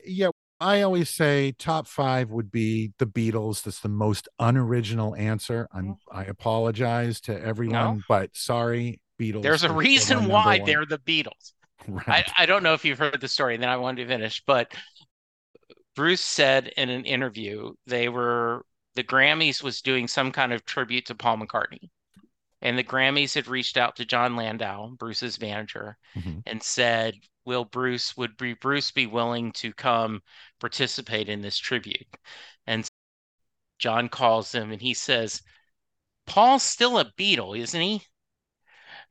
[0.03, 0.29] Yeah.
[0.61, 3.63] I always say top five would be the Beatles.
[3.63, 5.67] That's the most unoriginal answer.
[5.73, 9.43] I'm I apologize to everyone, but sorry, Beatles.
[9.43, 10.65] There's a reason why one.
[10.65, 11.53] they're the Beatles.
[11.87, 12.31] I, right.
[12.37, 14.73] I don't know if you've heard the story, and then I wanted to finish, but
[15.95, 21.05] Bruce said in an interview they were the Grammys was doing some kind of tribute
[21.05, 21.89] to Paul McCartney.
[22.61, 26.43] And the Grammys had reached out to Jon Landau, Bruce's manager, Mhm.
[26.45, 27.15] and said,
[27.49, 30.21] Will Bruce would be Bruce be willing to come
[30.59, 32.05] participate in this tribute?
[32.67, 32.87] And
[33.79, 35.41] Jon calls him and he says,
[36.27, 38.03] Paul's still a Beatle, isn't he?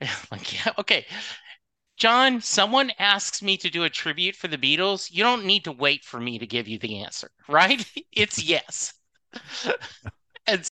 [0.31, 1.07] like, yeah, okay.
[1.97, 5.11] Jon, someone asks me to do a tribute for the Beatles.
[5.13, 7.85] You don't need to wait for me to give you the answer, right?
[8.13, 8.95] It's yes.
[10.47, 10.69] and s-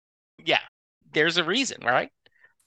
[0.43, 0.61] yeah,
[1.13, 2.11] there's a reason, right?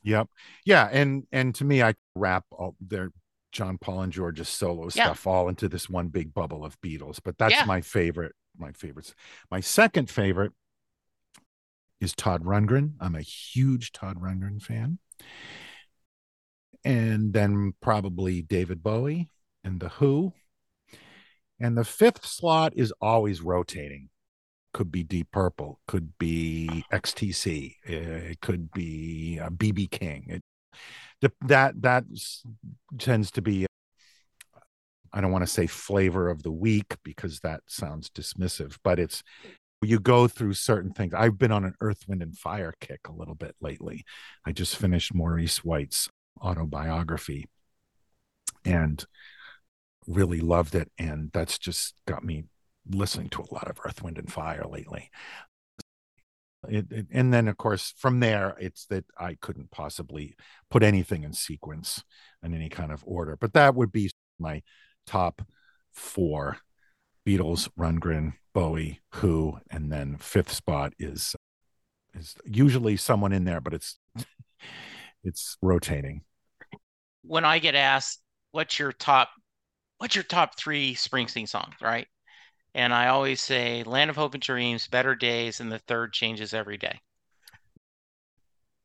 [0.03, 0.28] Yep.
[0.64, 0.88] Yeah.
[0.92, 3.11] And and to me, I wrap all their
[3.55, 5.05] John Paul and George's solo Yeah.
[5.05, 7.20] stuff all into this one big bubble of Beatles.
[7.24, 7.64] But that's Yeah.
[7.64, 8.34] my favorite.
[8.59, 9.14] My favorites.
[9.50, 10.52] My second favorite
[12.00, 12.94] is Todd Rundgren.
[13.00, 14.98] I'm a huge Todd Rundgren fan.
[16.86, 19.30] and then probably David Bowie
[19.62, 20.34] and The Who.
[21.59, 24.11] And the fifth slot is always rotating.
[24.74, 30.26] Could be Deep Purple, could be XTC, it could be BB uh, King.
[30.28, 30.42] It,
[31.20, 32.04] the, that that
[32.98, 33.66] tends to be
[35.12, 39.22] I don't want to say flavor of the week because that sounds dismissive, but it's
[39.80, 41.14] you go through certain things.
[41.14, 44.04] I've been on an earth, wind, and fire kick a little bit lately.
[44.44, 46.08] I just finished Maurice White's
[46.42, 47.46] autobiography
[48.64, 49.04] and
[50.06, 50.90] really loved it.
[50.98, 52.44] And that's just got me
[52.88, 55.10] listening to a lot of earth, wind, and fire lately.
[56.68, 60.36] It, it, and then of course from there it's that i couldn't possibly
[60.70, 62.02] put anything in sequence
[62.42, 64.62] in any kind of order but that would be my
[65.06, 65.42] top
[65.92, 66.58] four
[67.26, 71.34] beatles rundgren bowie who and then fifth spot is
[72.14, 73.98] is usually someone in there but it's
[75.24, 76.22] it's rotating.
[77.22, 78.20] When i get asked
[78.52, 79.30] what's your top
[79.98, 81.74] what's your top three springsteen songs?
[81.82, 82.06] Right
[82.74, 86.52] and I always say, Land of Hope and Dreams, Better Days, and the third changes
[86.52, 87.00] every day.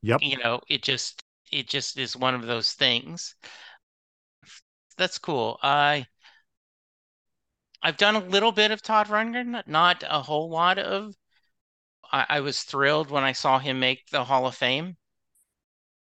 [0.01, 0.21] Yep.
[0.21, 3.35] You know, it just it just is one of those things.
[4.97, 5.59] That's cool.
[5.63, 6.05] I
[7.81, 11.15] I've done a little bit of Todd Rundgren, not a whole lot of.
[12.11, 14.97] I, I was thrilled when I saw him make the Hall of Fame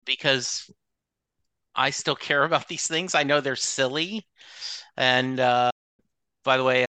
[0.05, 0.69] because
[1.75, 3.15] I still care about these things.
[3.15, 4.27] I know they're silly.
[4.97, 5.71] And uh,
[6.43, 6.85] by the way,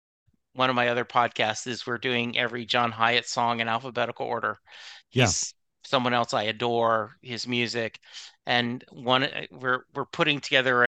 [0.53, 4.59] one of my other podcasts is we're doing every John Hiatt song in alphabetical order.
[5.09, 5.89] He's yeah.
[5.89, 7.99] someone else I adore his music,
[8.45, 10.87] and one we're we're putting together a,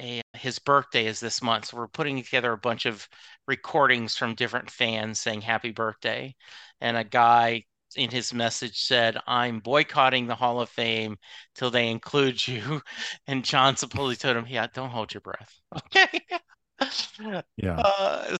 [0.00, 3.08] a, his birthday is this month, so we're putting together a bunch of
[3.46, 6.34] recordings from different fans saying happy birthday,
[6.80, 7.64] and a guy
[7.96, 11.16] in his message said, I'm boycotting the Hall of Fame
[11.54, 12.82] till they include you.
[13.26, 15.60] And John supposedly told him, Yeah, don't hold your breath.
[15.76, 17.42] Okay.
[17.56, 17.76] yeah.
[17.76, 18.36] Uh,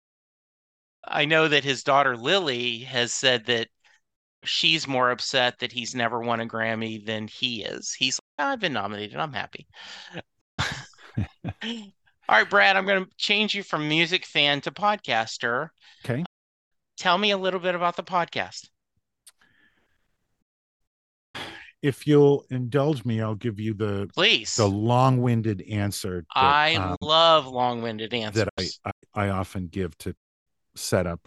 [1.10, 3.68] I know that his daughter Lilly has said that
[4.44, 7.92] she's more upset that he's never won a Grammy than he is.
[7.92, 9.16] He's like, I've been nominated.
[9.16, 9.66] I'm happy.
[12.28, 15.68] All right, Brad, I'm going to change you from music fan to podcaster.
[16.04, 16.24] Okay.
[16.98, 18.68] Tell me a little bit about the podcast.
[21.80, 26.24] If you'll indulge me, I'll give you the please the long-winded answer.
[26.34, 28.52] That, I um, love long-winded answers that
[28.84, 30.14] I, I I often give to
[30.74, 31.20] setup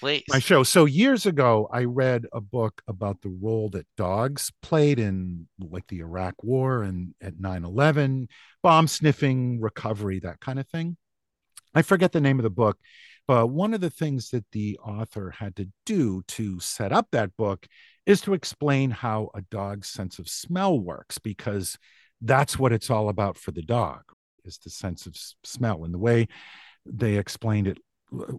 [0.00, 0.24] Please.
[0.28, 0.62] my show.
[0.62, 5.86] So years ago, I read a book about the role that dogs played in like
[5.88, 8.28] the Iraq War and at 9-11,
[8.62, 10.96] bomb sniffing, recovery, that kind of thing.
[11.74, 12.78] I forget the name of the book,
[13.26, 17.36] but one of the things that the author had to do to set up that
[17.36, 17.66] book
[18.06, 21.78] is to explain how a dog's sense of smell works, because
[22.20, 24.02] that's what it's all about for the dog
[24.44, 26.28] is the sense of smell and the way
[26.84, 27.78] they explained it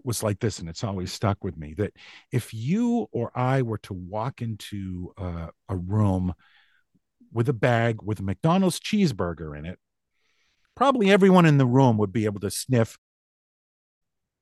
[0.04, 1.94] was like this, and it's always stuck with me that
[2.32, 6.34] if you or I were to walk into a, a room
[7.34, 9.80] with a bag with a McDonald's cheeseburger in it,
[10.76, 12.98] probably everyone in the room would be able to sniff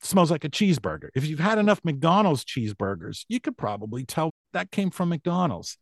[0.02, 1.10] smells like a cheeseburger.
[1.16, 5.78] If you've had enough McDonald's cheeseburgers, you could probably tell that came from McDonald's.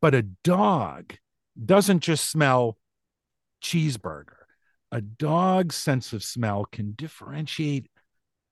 [0.00, 1.14] But a dog
[1.62, 2.78] doesn't just smell
[3.62, 4.36] cheeseburger.
[4.90, 7.88] A dog's sense of smell can differentiate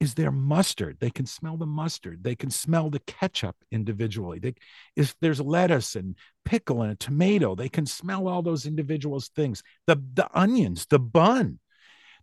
[0.01, 0.97] is there mustard.
[0.99, 2.25] They can smell the mustard.
[2.25, 4.39] They can smell the ketchup individually.
[4.39, 4.55] They,
[4.97, 9.63] if there's lettuce and pickle and a tomato they can smell all those individual things.
[9.87, 11.61] The the onions the bun.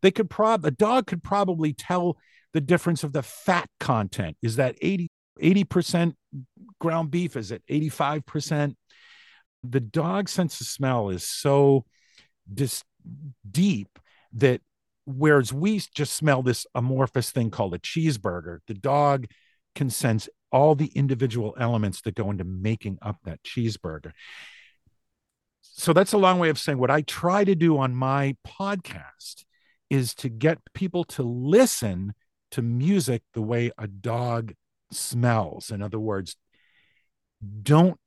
[0.01, 2.17] They could prob a dog could probably tell
[2.53, 4.37] the difference of the fat content.
[4.41, 5.07] Is that 80
[5.41, 6.15] 80%
[6.79, 7.35] ground beef?
[7.35, 8.75] Is it 85%
[9.63, 11.85] the dog sense of smell is so
[12.51, 12.83] dis-
[13.49, 13.99] deep
[14.33, 14.61] that
[15.07, 19.25] whereas we just smell this amorphous thing called a cheeseburger, the dog
[19.73, 24.11] can sense all the individual elements that go into making up that cheeseburger.
[25.61, 29.45] So that's a long way of saying what I try to do on my podcast
[29.89, 32.13] is to get people to listen
[32.51, 34.53] to music the way a dog
[34.91, 35.71] smells.
[35.71, 36.35] In other words,
[37.63, 37.97] don't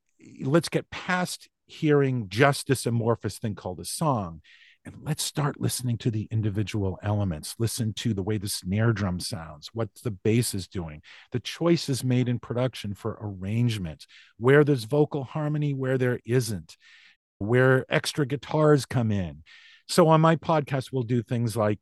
[0.43, 4.43] let's get past hearing just this amorphous thing called a song
[4.87, 7.55] and let's start listening to the individual elements.
[7.59, 11.03] Listen to the way the snare drum sounds what the bass is doing
[11.33, 14.07] the choices made in production for arrangement
[14.39, 16.77] where there's vocal harmony where there isn't
[17.39, 19.43] where extra guitars come in.
[19.89, 21.79] So on my podcast we'll do things like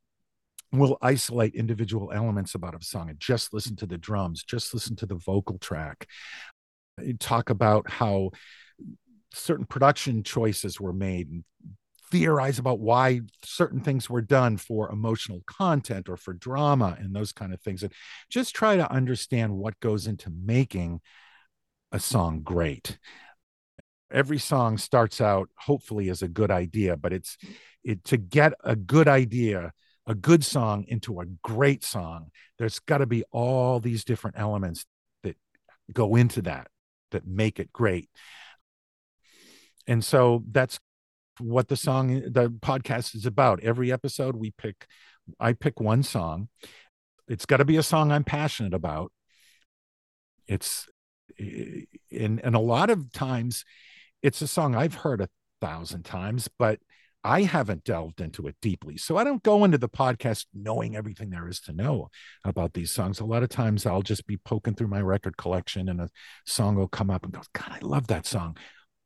[0.72, 4.96] we'll isolate individual elements about a song and just listen to the drums just listen
[4.96, 6.06] to the vocal track.
[7.20, 8.30] Talk about how
[9.32, 11.44] certain production choices were made and
[12.10, 17.32] theorize about why certain things were done for emotional content or for drama and those
[17.32, 17.92] kind of things and
[18.30, 21.00] just try to understand what goes into making
[21.92, 22.98] a song great.
[24.10, 27.36] Every song starts out hopefully as a good idea but it's
[27.84, 29.72] it to get a good idea
[30.06, 34.86] a good song into a great song there's got to be all these different elements
[35.22, 35.36] that
[35.92, 36.68] go into that
[37.10, 38.08] that make it great.
[39.86, 40.78] And so that's
[41.40, 43.60] what the song the podcast is about.
[43.62, 44.86] Every episode we pick
[45.38, 46.48] i pick one song.
[47.26, 49.12] It's got to be a song i'm passionate about.
[50.46, 50.88] It's
[51.38, 53.64] and and a lot of times
[54.22, 55.28] it's a song i've heard a
[55.60, 56.80] thousand times but
[57.22, 58.96] i haven't delved into it deeply.
[58.96, 62.08] So i don't go into the podcast knowing everything there is to know
[62.44, 63.20] about these songs.
[63.20, 66.10] A lot of times i'll just be poking through my record collection and a
[66.46, 68.56] song will come up and go god i love that song.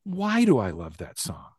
[0.04, 1.50] Why do i love that song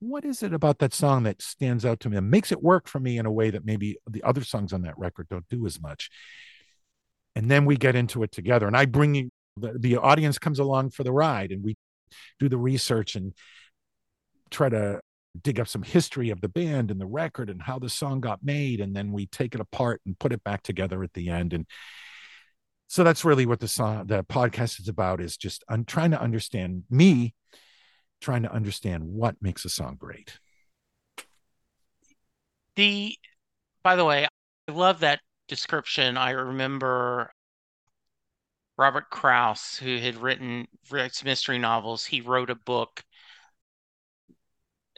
[0.00, 2.88] what is it about that song that stands out to me and makes it work
[2.88, 5.66] for me in a way that maybe the other songs on that record don't do
[5.66, 6.10] as much?
[7.34, 10.58] And then we get into it together and i bring you the, the audience comes
[10.58, 11.76] along for the ride and we
[12.38, 13.32] do the research and
[14.50, 15.00] try to
[15.42, 18.40] dig up some history of the band and the record and how the song got
[18.42, 21.52] made and then we take it apart and put it back together at the end
[21.52, 21.66] and
[22.88, 26.20] so that's really what the song the podcast is about is just i'm trying to
[26.20, 27.34] understand me
[28.20, 30.38] trying to understand what makes a song great.
[32.76, 33.16] The,
[33.82, 34.26] by the way,
[34.68, 36.16] I love that description.
[36.16, 37.30] I remember
[38.76, 40.66] Robert Crais, who had written
[41.24, 43.02] mystery novels, he wrote a book,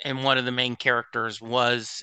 [0.04, 2.02] and one of the main characters was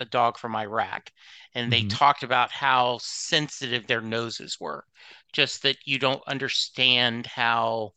[0.00, 1.10] a dog from Iraq.
[1.54, 1.88] And they mm-hmm.
[1.88, 4.84] talked about how sensitive their noses were,
[5.32, 7.92] just that you don't understand how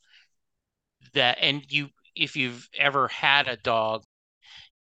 [1.14, 4.04] that, and you if you've ever had a dog,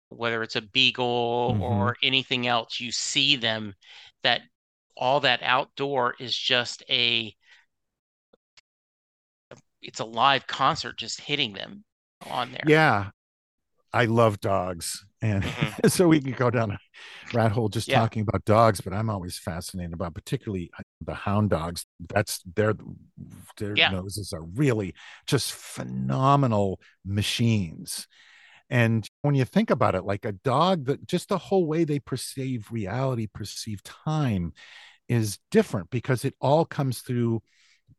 [0.09, 1.63] whether it's a beagle mm-hmm.
[1.63, 3.75] or anything else, you see them
[4.23, 4.43] that
[4.97, 7.35] all that outdoor is just a
[9.83, 11.85] it's a live concert just hitting them
[12.31, 12.65] on there.
[12.67, 13.11] Yeah.
[13.97, 15.05] I love dogs.
[15.23, 15.89] And mm-hmm.
[15.89, 16.79] so we could go down a
[17.33, 17.99] rat hole just yeah.
[17.99, 21.87] talking about dogs, but I'm always fascinated about particularly uh, the hound dogs.
[22.09, 22.75] That's their
[23.57, 23.91] their yeah.
[23.91, 24.95] noses are really
[25.27, 28.07] just phenomenal machines.
[28.69, 32.01] And when you think about it, like a dog, that just the whole way they
[32.01, 34.53] perceive reality, perceive time
[35.09, 37.43] is different because it all comes through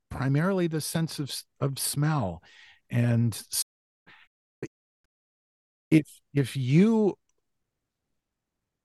[0.10, 1.32] primarily the sense of,
[1.62, 2.42] of smell.
[2.90, 3.42] And
[5.92, 7.18] if if you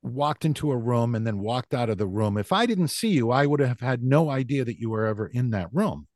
[0.03, 3.09] walked into a room and then walked out of the room if i didn't see
[3.09, 6.09] you i would have had no idea that you were ever in that room.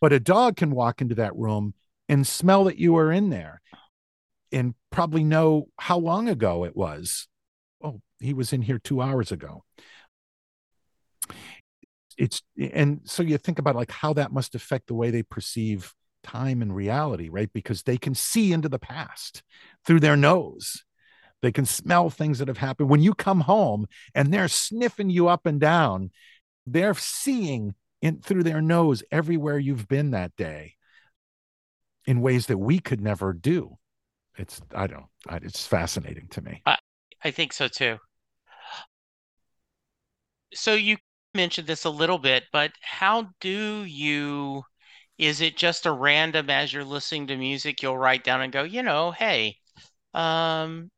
[0.00, 1.74] But a dog can walk into that room
[2.08, 3.60] and smell that you were in there
[4.52, 7.28] and probably know how long ago it was.
[7.82, 9.64] Oh he was in here 2 hours ago.
[12.18, 15.94] It's and so you think about like how that must affect the way they perceive
[16.26, 17.50] time and reality, right?
[17.52, 19.42] Because they can see into the past
[19.84, 20.84] through their nose.
[21.42, 22.88] They can smell things that have happened.
[22.88, 26.10] When you come home and they're sniffing you up and down,
[26.66, 30.74] they're seeing in through their nose everywhere you've been that day
[32.06, 33.78] in ways that we could never do.
[34.36, 36.62] It's I don't it's fascinating to me.
[36.66, 36.78] I,
[37.22, 37.98] I think so too.
[40.54, 40.96] So you
[41.34, 44.62] mentioned this a little bit, but how do you
[45.18, 48.62] is it just a random as you're listening to music, you'll write down and go,
[48.62, 49.56] you know, hey,
[50.14, 50.90] um,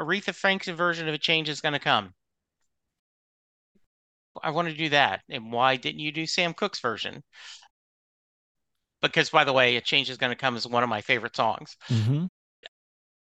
[0.00, 2.14] Aretha Franklin version of a change is going to come.
[4.42, 5.20] I want to do that.
[5.28, 7.22] And why didn't you do Sam Cooke's version?
[9.00, 11.34] Because, by the way, A Change is Going to Come is one of my favorite
[11.34, 11.76] songs.
[11.88, 12.26] Mm-hmm.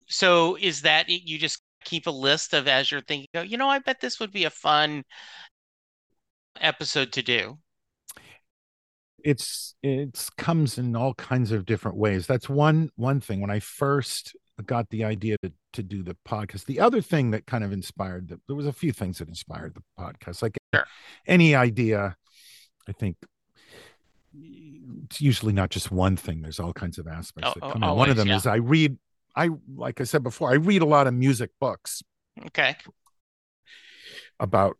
[0.08, 3.80] So, is that you just keep a list of as you're thinking, you know, I
[3.80, 5.04] bet this would be a fun
[6.60, 7.58] episode to do?
[9.24, 12.28] It's it's comes in all kinds of different ways.
[12.28, 13.42] That's one one thing.
[13.42, 17.46] When i first got the idea to, to do the podcast the other thing that
[17.46, 20.84] kind of inspired the, there was a few things that inspired the podcast like sure.
[21.28, 22.18] any idea
[22.86, 23.16] i think
[25.06, 26.42] it's usually not just one thing.
[26.42, 27.98] There's all kinds of aspects oh, that come oh, in.
[27.98, 28.36] One of them yeah.
[28.36, 28.98] is i read
[29.36, 32.04] i like i said before i read a lot of music books
[32.48, 32.76] okay.
[34.40, 34.78] about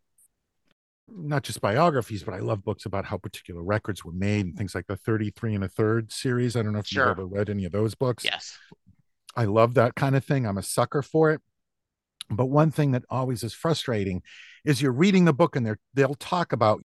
[1.12, 4.74] not just biographies, but I love books about how particular records were made and things
[4.74, 6.56] like the 33 and a third series.
[6.56, 7.08] I don't know if sure.
[7.08, 8.24] you've ever read any of those books.
[8.24, 8.56] Yes.
[9.36, 10.46] I love that kind of thing.
[10.46, 11.40] I'm a sucker for it.
[12.30, 14.22] But one thing that always is frustrating
[14.64, 16.82] is you're reading the book and they're they'll talk about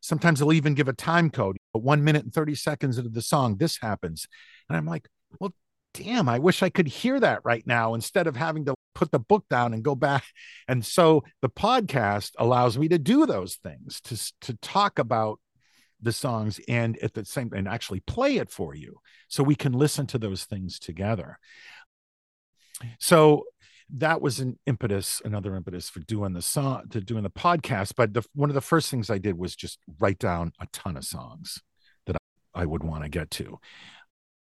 [0.00, 3.22] sometimes they'll even give a time code, but one minute and 30 seconds into the
[3.22, 4.28] song, this happens.
[4.68, 5.08] And I'm like,
[5.40, 5.52] well,
[5.92, 9.18] damn, I wish I could hear that right now instead of having to put the
[9.18, 10.24] book down and go back.
[10.68, 15.38] And so the podcast allows me to do those things to, to talk about
[16.00, 19.72] the songs and at the same and actually play it for you so we can
[19.72, 21.38] listen to those things together.
[22.98, 23.44] So
[23.94, 27.92] that was an impetus, another impetus for doing the song, to doing the podcast.
[27.96, 30.96] But the, one of the first things I did was just write down a ton
[30.96, 31.62] of songs
[32.06, 32.16] that
[32.54, 33.58] I, I would want to get to.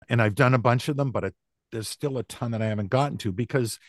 [0.09, 1.35] And I've done a bunch of them, but it,
[1.71, 3.79] there's still a ton that I haven't gotten to because,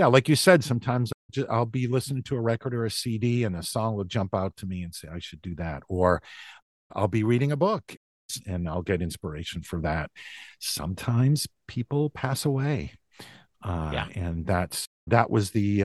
[0.00, 1.12] yeah, like you said, sometimes
[1.48, 4.56] I'll be listening to a record or a CD and a song will jump out
[4.56, 5.82] to me and say, I should do that.
[5.88, 6.22] Or
[6.92, 7.96] I'll be reading a book
[8.46, 10.10] and I'll get inspiration for that.
[10.58, 12.94] Sometimes people pass away
[13.62, 14.06] uh, yeah.
[14.14, 15.82] and that's that was the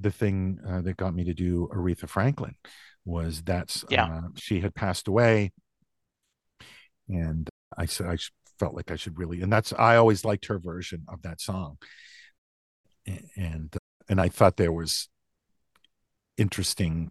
[0.00, 2.54] the thing uh, that got me to do Aretha Franklin
[3.04, 4.06] was that's yeah.
[4.06, 5.52] Uh, she had passed away,
[7.08, 8.16] and I said I
[8.58, 11.78] felt like I should really, and that's I always liked her version of that song,
[13.36, 13.78] and uh,
[14.08, 15.08] and I thought there was
[16.36, 17.10] interesting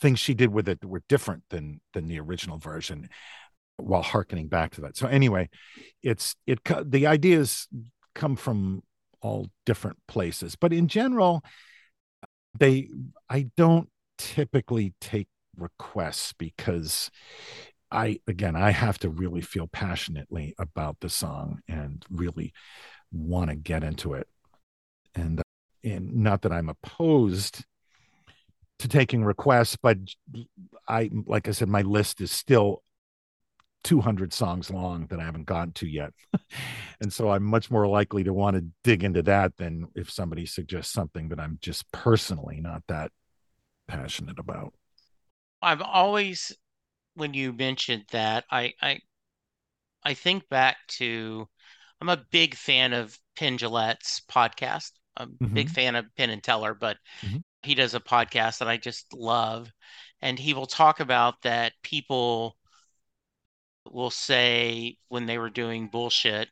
[0.00, 3.08] things she did with it that were different than than the original version
[3.76, 4.96] while harkening back to that.
[4.96, 5.48] So anyway
[6.02, 7.68] it's it the ideas
[8.14, 8.82] come from
[9.20, 11.42] all different places but in general
[12.58, 12.88] they
[13.30, 17.10] i don't typically take requests because
[17.90, 22.52] i again i have to really feel passionately about the song and really
[23.10, 24.28] want to get into it
[25.14, 25.42] and
[25.82, 27.64] and not that i'm opposed
[28.78, 29.98] to taking requests but
[30.88, 32.82] i like i said my list is still
[33.84, 36.12] 200 songs long that I haven't gotten to yet.
[37.00, 40.46] and so I'm much more likely to want to dig into that than if somebody
[40.46, 43.12] suggests something that I'm just personally not that
[43.86, 44.72] passionate about.
[45.60, 46.52] I've always
[47.14, 49.00] when you mentioned that, I I
[50.02, 51.48] I think back to
[52.00, 54.92] I'm a big fan of Penn podcast.
[55.16, 55.54] I'm a mm-hmm.
[55.54, 57.38] big fan of Penn and Teller, but mm-hmm.
[57.62, 59.70] he does a podcast that I just love.
[60.20, 62.56] And he will talk about that people
[63.90, 66.48] will say when they were doing bullshit,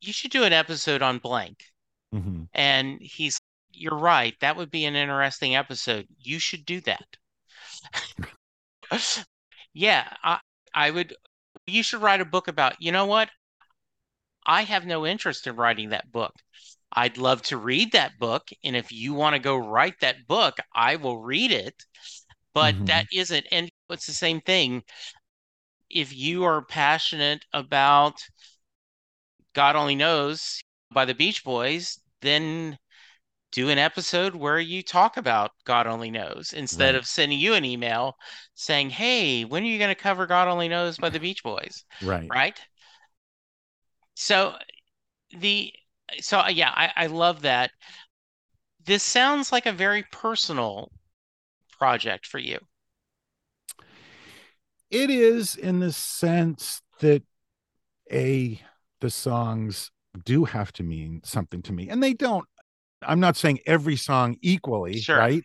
[0.00, 1.64] you should do an episode on blank.
[2.14, 2.42] Mm-hmm.
[2.52, 3.38] And he's,
[3.72, 4.34] you're right.
[4.40, 6.06] That would be an interesting episode.
[6.18, 7.04] You should do that.
[9.74, 10.38] yeah, I,
[10.72, 11.14] I would.
[11.66, 13.30] You should write a book about, you know what?
[14.46, 16.34] I have no interest in writing that book.
[16.94, 18.48] I'd love to read that book.
[18.62, 21.74] And if you want to go write that book, I will read it.
[22.54, 22.84] But mm-hmm.
[22.86, 24.82] that isn't, and it's the same thing
[25.90, 28.14] if you are passionate about
[29.54, 30.60] God Only Knows
[30.92, 32.78] by the Beach Boys, then
[33.52, 36.96] do an episode where you talk about God Only Knows instead right.
[36.96, 38.16] of sending you an email
[38.54, 41.84] saying, Hey, when are you going to cover God Only Knows by the Beach Boys?
[42.02, 42.28] Right.
[42.28, 42.60] Right.
[44.14, 44.54] So
[45.38, 45.72] the
[46.20, 47.70] so yeah, I, I love that.
[48.84, 50.90] This sounds like a very personal
[51.78, 52.58] project for you
[54.94, 57.22] it is in the sense that
[58.12, 58.60] a
[59.00, 59.90] the songs
[60.24, 62.46] do have to mean something to me and they don't
[63.02, 65.18] i'm not saying every song equally sure.
[65.18, 65.42] right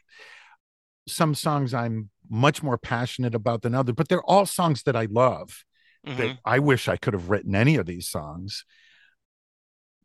[1.07, 5.07] some songs i'm much more passionate about than others but they're all songs that i
[5.09, 5.63] love
[6.05, 6.17] mm-hmm.
[6.17, 8.65] that i wish i could have written any of these songs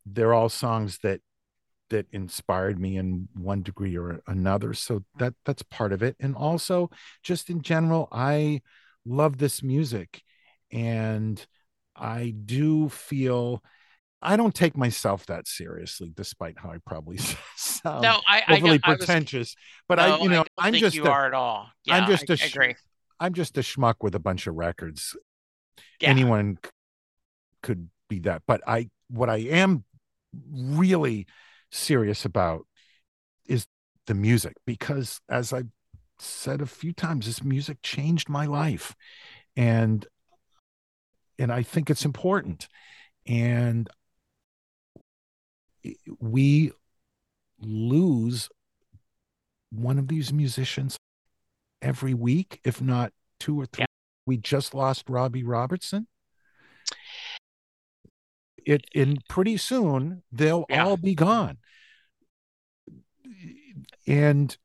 [0.07, 1.21] they're all songs that
[1.91, 4.75] that inspired me in one degree or another.
[4.75, 6.17] So that that's part of it.
[6.19, 6.91] And also
[7.23, 8.63] just in general i
[9.05, 10.23] love this music.
[10.73, 11.45] And
[11.97, 13.63] i do feel
[14.21, 17.19] i don't take myself that seriously despite how i probably
[17.57, 20.75] sound no, I, overly I, pretentious I was, but no, i you know I am
[20.75, 21.69] just you a, are at all.
[21.85, 22.75] Yeah, i'm just I, a agree.
[23.21, 25.17] i'm just a schmuck with a bunch of records.
[26.01, 26.09] Yeah.
[26.09, 26.59] anyone
[27.63, 28.43] could be that.
[28.47, 29.85] But i what i am
[30.51, 31.27] really
[31.71, 32.67] serious about
[33.47, 33.67] is
[34.07, 35.63] the music because as i
[36.19, 38.95] said a few times this music changed my life.
[39.57, 40.07] And
[41.39, 42.69] and i think it's important.
[43.27, 43.89] And
[46.19, 46.73] we
[47.61, 48.49] lose
[49.71, 50.97] one of these musicians
[51.83, 53.83] every week if not two or three.
[53.83, 53.87] Yeah.
[54.27, 56.07] we just lost robbie robertson
[58.67, 60.85] it in pretty soon they'll yeah.
[60.85, 61.59] all be gone
[64.07, 64.57] and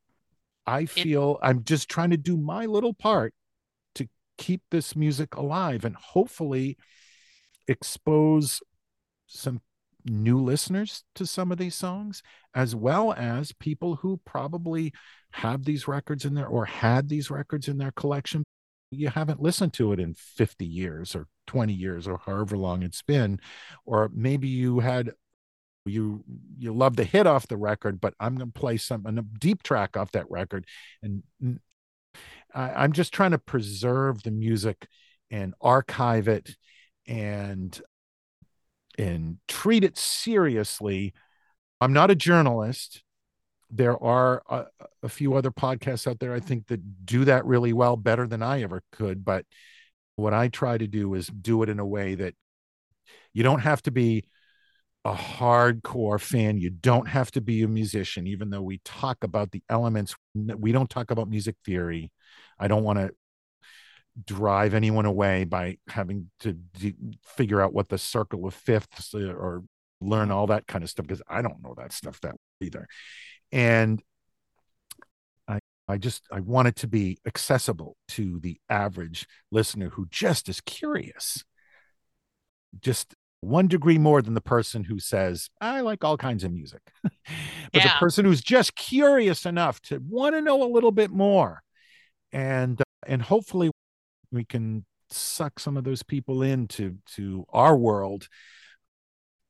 [0.66, 3.34] I feel it, I'm just trying to do my little part
[3.96, 6.78] to keep this music alive and hopefully
[7.68, 8.62] expose
[9.28, 9.62] some
[10.06, 12.22] new listeners to some of these songs,
[12.54, 14.94] as well as people who probably
[15.32, 18.44] have these records in there or had these records in their collection,
[18.92, 23.02] you haven't listened to it in 50 years or 20 years or however long it's
[23.02, 23.40] been
[23.86, 25.12] or maybe you had
[25.86, 26.24] you
[26.58, 29.64] you love the hit off the record but i'm going to play some a deep
[29.64, 30.66] track off that record
[31.02, 31.24] and
[32.54, 34.88] I, i'm just trying to preserve the music
[35.32, 36.56] and archive it
[37.08, 37.80] and
[39.00, 41.14] and treat it seriously.
[41.80, 43.02] I'm not a journalist
[43.72, 44.66] there are a,
[45.04, 48.42] a, few other podcasts out there i think that do that really well better than
[48.42, 49.46] i ever could but
[50.16, 52.34] what i try to do is do it in a way that
[53.34, 54.24] you don't have to be
[55.06, 59.52] a hardcore fan you don't have to be a musician even though we talk about
[59.52, 62.12] the elements we don't talk about music theory.
[62.60, 63.12] I don't want to
[64.26, 66.58] drive anyone away by having to
[67.24, 69.64] figure out what the circle of fifths uh, or
[70.02, 72.88] learn all that kind of stuff because i don't know that stuff that either
[73.52, 74.02] and
[75.48, 80.50] i i just i want it to be accessible to the average listener who just
[80.50, 81.44] is curious.
[82.82, 86.82] Just one degree more than the person who says i like all kinds of music.
[87.72, 87.94] But yeah.
[87.94, 91.62] the person who's just curious enough to want to know a little bit more.
[92.32, 93.70] And uh, and hopefully
[94.32, 98.28] we can suck some of those people into to our world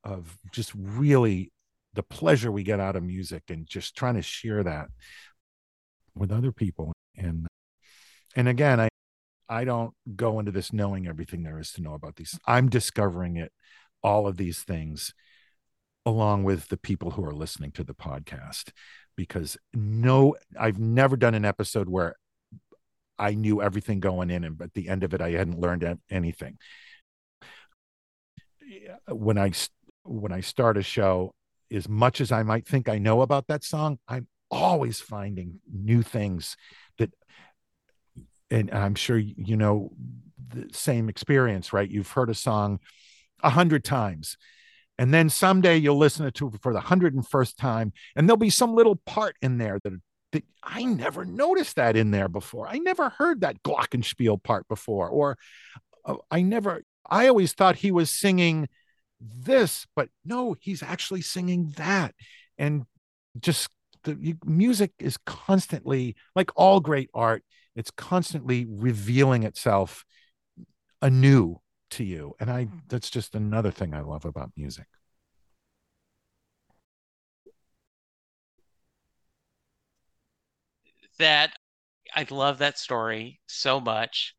[0.04, 1.52] of just really
[1.94, 4.88] the pleasure we get out of music and just trying to share that
[6.14, 6.92] with other people.
[7.16, 7.46] And
[8.36, 8.88] and again i
[9.48, 12.38] i don't go into this knowing everything there is to know about these.
[12.46, 13.52] I'm discovering it
[14.02, 15.12] all of these things
[16.06, 18.70] along with the people who are listening to the podcast
[19.16, 22.14] because no i've never done an episode where
[23.18, 26.56] i knew everything going in and at the end of it i hadn't learned anything.
[29.08, 29.52] When i
[30.04, 31.34] when i start a show
[31.72, 36.02] as much as I might think I know about that song, I'm always finding new
[36.02, 36.56] things
[36.98, 37.10] that,
[38.50, 39.92] and I'm sure you know
[40.48, 41.88] the same experience, right?
[41.88, 42.80] You've heard a song
[43.42, 44.36] a hundred times.
[44.98, 48.36] And then someday you'll listen to it for the hundred and first time, and there'll
[48.36, 49.94] be some little part in there that,
[50.32, 52.68] that I never noticed that in there before.
[52.68, 55.38] I never heard that glockenspiel part before, or
[56.04, 56.82] uh, I never.
[57.08, 58.68] I always thought he was singing
[59.20, 62.14] this, but no, he's actually singing that.
[62.58, 62.84] And
[63.38, 63.68] just
[64.04, 67.44] the music is constantly, like all great art,
[67.76, 70.04] it's constantly revealing itself
[71.02, 71.60] anew
[71.90, 72.34] to you.
[72.40, 72.78] And I, hmm.
[72.88, 74.86] that's just another thing I love about music.
[81.18, 81.52] That
[82.14, 84.34] I love that story so much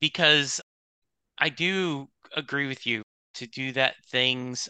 [0.00, 0.60] because
[1.38, 3.02] I do agree with you
[3.34, 4.68] to do that things.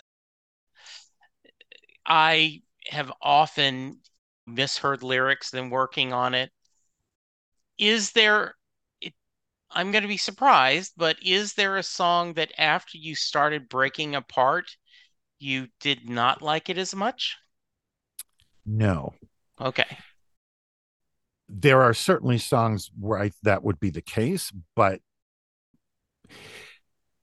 [2.07, 4.01] I have often
[4.47, 6.51] misheard lyrics than working on it.
[7.77, 8.55] Is there
[9.01, 9.15] it,
[9.71, 14.15] I'm going to be surprised, but is there a song that after you started breaking
[14.15, 14.77] apart,
[15.39, 17.37] you did not like it as much?
[18.67, 19.15] No.
[19.61, 19.99] Okay.
[21.49, 25.01] There are certainly songs where I, that would be the case, but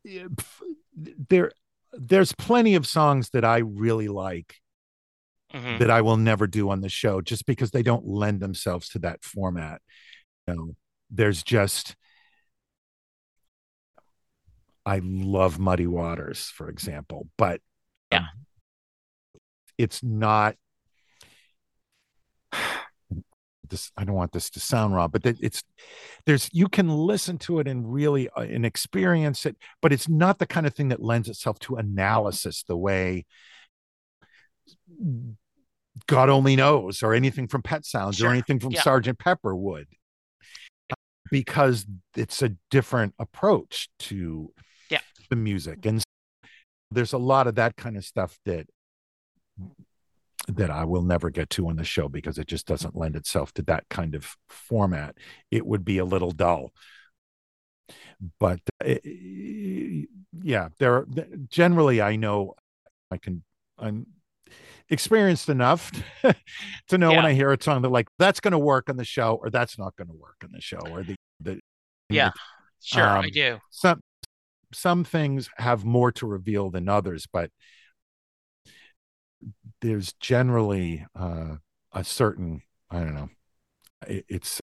[1.29, 1.51] there
[1.93, 4.55] there's plenty of songs that I really like
[5.53, 5.79] mm-hmm.
[5.79, 8.99] that I will never do on the show just because they don't lend themselves to
[8.99, 9.81] that format.
[10.47, 10.75] You know,
[11.09, 11.95] there's just
[14.85, 17.61] I love Muddy Waters, for example, but
[18.11, 18.19] yeah.
[18.19, 18.27] Um,
[19.77, 20.55] it's not
[23.69, 25.63] this i don't want this to sound wrong but it's
[26.25, 30.39] there's you can listen to it and really uh, and experience it but it's not
[30.39, 33.25] the kind of thing that lends itself to analysis the way
[36.07, 38.29] god only knows or anything from pet sounds sure.
[38.29, 38.81] or anything from yeah.
[38.81, 39.87] sergeant pepper would
[41.31, 41.85] because
[42.15, 44.51] it's a different approach to
[44.89, 44.99] yeah.
[45.29, 46.03] the music and
[46.91, 48.67] there's a lot of that kind of stuff that
[50.47, 53.51] that I will never get to on the show because it just doesn't lend itself
[53.53, 55.15] to that kind of format.
[55.51, 56.71] It would be a little dull.
[58.39, 58.95] But uh,
[60.43, 61.07] yeah, there are,
[61.49, 62.55] generally I know
[63.11, 63.43] I can
[63.77, 64.07] I'm
[64.89, 65.91] experienced enough
[66.87, 67.17] to know yeah.
[67.17, 69.49] when I hear a song that like that's going to work on the show or
[69.49, 71.59] that's not going to work on the show or the the
[72.09, 72.31] yeah
[72.81, 74.01] sure um, I do some
[74.73, 77.49] some things have more to reveal than others but
[79.85, 81.55] there's generally uh,
[81.93, 83.29] a certain I don't know.
[84.07, 84.61] It, it's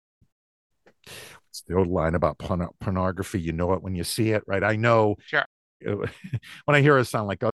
[1.50, 3.40] it's the old line about porn- pornography.
[3.42, 4.64] You know it when you see it, right?
[4.64, 5.16] I know.
[5.26, 5.46] Sure.
[5.82, 6.10] when
[6.76, 7.52] I hear a song like, "Oh,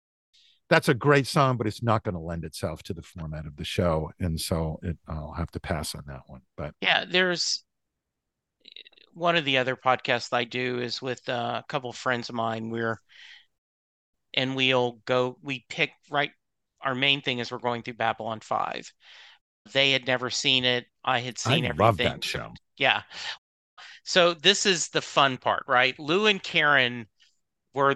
[0.70, 3.56] that's a great song," but it's not going to lend itself to the format of
[3.56, 6.42] the show, and so it, I'll have to pass on that one.
[6.58, 7.64] But yeah, there's
[9.14, 12.36] one of the other podcasts I do is with uh, a couple of friends of
[12.36, 12.70] mine.
[12.70, 13.00] We're
[14.34, 15.38] and we'll go.
[15.42, 16.32] We pick right.
[16.82, 18.92] Our main thing is we're going through Babylon Five.
[19.74, 20.86] They had never seen it.
[21.04, 21.78] I had seen I everything.
[21.86, 22.54] love that show.
[22.78, 23.02] Yeah.
[24.04, 25.98] So this is the fun part, right?
[26.00, 27.08] Lou and Karen
[27.74, 27.96] were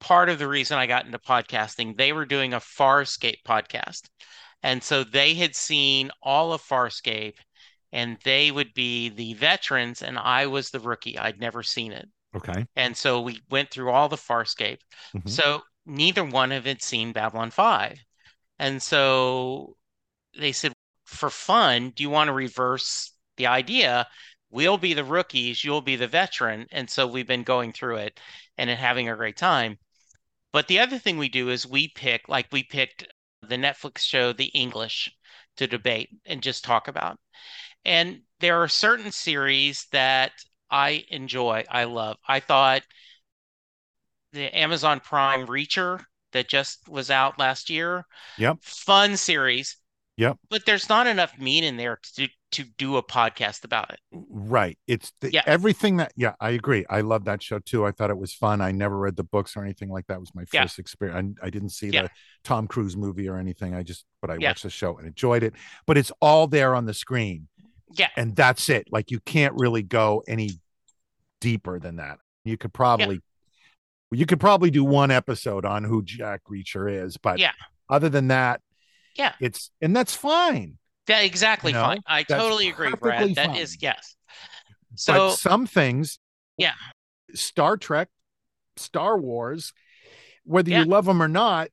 [0.00, 1.96] part of the reason I got into podcasting.
[1.96, 4.02] They were doing a Farscape podcast.
[4.62, 7.36] And so they had seen all of Farscape
[7.92, 11.18] and they would be the veterans and I was the rookie.
[11.18, 12.08] I'd never seen it.
[12.36, 12.66] Okay.
[12.76, 14.80] And so we went through all the Farscape.
[15.16, 15.30] Mhm.
[15.30, 17.98] So neither one of had seen Babylon 5.
[18.58, 19.76] And so
[20.38, 20.72] they said,
[21.04, 24.06] for fun, do you want to reverse the idea?
[24.50, 26.66] We'll be the rookies, you'll be the veteran.
[26.70, 28.20] And so we've been going through it
[28.56, 29.78] and having a great time.
[30.52, 33.06] But the other thing we do is we pick, like we picked
[33.42, 35.10] the Netflix show, The English,
[35.56, 37.18] to debate and just talk about.
[37.84, 40.32] And there are certain series that
[40.70, 42.16] I enjoy, I love.
[42.26, 42.82] I thought
[44.32, 46.02] the Amazon Prime Reacher
[46.32, 48.04] that just was out last year,
[48.38, 48.58] Yep.
[48.62, 49.76] fun series,
[50.16, 50.38] Yep.
[50.50, 54.00] but there's not enough meat in there to to do a podcast about it.
[54.10, 54.78] Right.
[54.86, 55.42] It's the, Yeah.
[55.44, 56.86] everything that, yeah, I agree.
[56.88, 57.84] I love that show too.
[57.84, 58.62] I thought it was fun.
[58.62, 60.14] I never read the books or anything like that.
[60.14, 60.62] It was my Yeah.
[60.62, 61.36] first experience.
[61.42, 62.04] I, I didn't see Yeah.
[62.04, 62.10] the
[62.44, 63.74] Tom Cruise movie or anything.
[63.74, 64.48] I just, but I Yeah.
[64.48, 65.52] watched the show and enjoyed it.
[65.86, 67.48] But it's all there on the screen.
[67.92, 68.08] Yeah.
[68.16, 68.88] And that's it.
[68.90, 70.52] Like you can't really go any
[71.42, 72.18] deeper than that.
[72.44, 73.20] You could probably,
[74.10, 77.16] you could probably do one episode on who Jack Reacher is.
[77.16, 77.52] But Yeah.
[77.90, 78.60] other than that,
[79.16, 79.34] Yeah.
[79.40, 80.78] it's, and that's fine.
[81.06, 82.00] That exactly You know, fine.
[82.06, 83.34] I that's totally agree, Brad.
[83.34, 83.56] That fine.
[83.56, 84.16] is yes.
[84.90, 86.18] but So some things
[86.56, 86.74] yeah,
[87.34, 88.08] Star Trek,
[88.76, 89.72] Star Wars,
[90.44, 90.80] whether Yeah.
[90.80, 91.68] you love them or not,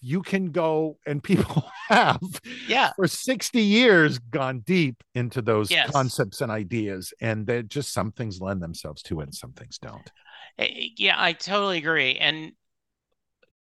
[0.00, 2.20] you can go and people have
[2.66, 5.90] yeah, for 60 years gone deep into those Yes.
[5.90, 7.12] concepts and ideas.
[7.20, 10.10] And they're just some things lend themselves to it and some things don't.
[10.58, 12.16] Eh, yeah, I totally agree.
[12.18, 12.52] And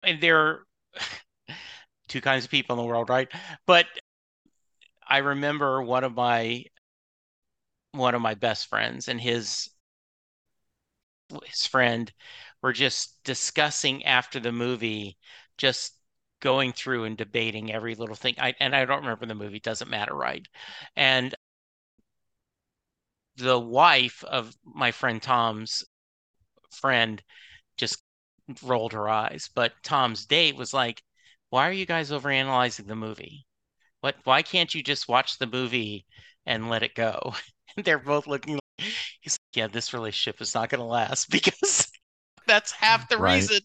[0.03, 0.67] and there are
[2.07, 3.29] two kinds of people in the world, right?
[3.65, 3.87] But
[5.07, 6.65] I remember one of my
[7.91, 9.69] one of my best friends and his
[11.45, 12.11] his friend
[12.61, 15.17] were just discussing after the movie,
[15.57, 15.93] just
[16.39, 18.35] going through and debating every little thing.
[18.37, 20.45] I and I don't remember the movie, doesn't matter, right?
[20.95, 21.33] And
[23.37, 25.85] the wife of my friend Tom's
[26.71, 27.23] friend
[27.77, 28.01] just
[28.63, 29.49] rolled her eyes.
[29.55, 31.03] But Tom's date was like,
[31.49, 33.47] "Why are you guys overanalyzing the movie?
[34.01, 34.17] What?
[34.25, 36.05] Why can't you just watch the movie
[36.45, 37.35] and let it go?"
[37.77, 38.55] And they're both looking.
[38.55, 38.61] Like,
[39.21, 41.87] he's like, "Yeah, this relationship is not going to last because
[42.47, 43.19] that's half the Right.
[43.19, 43.59] reason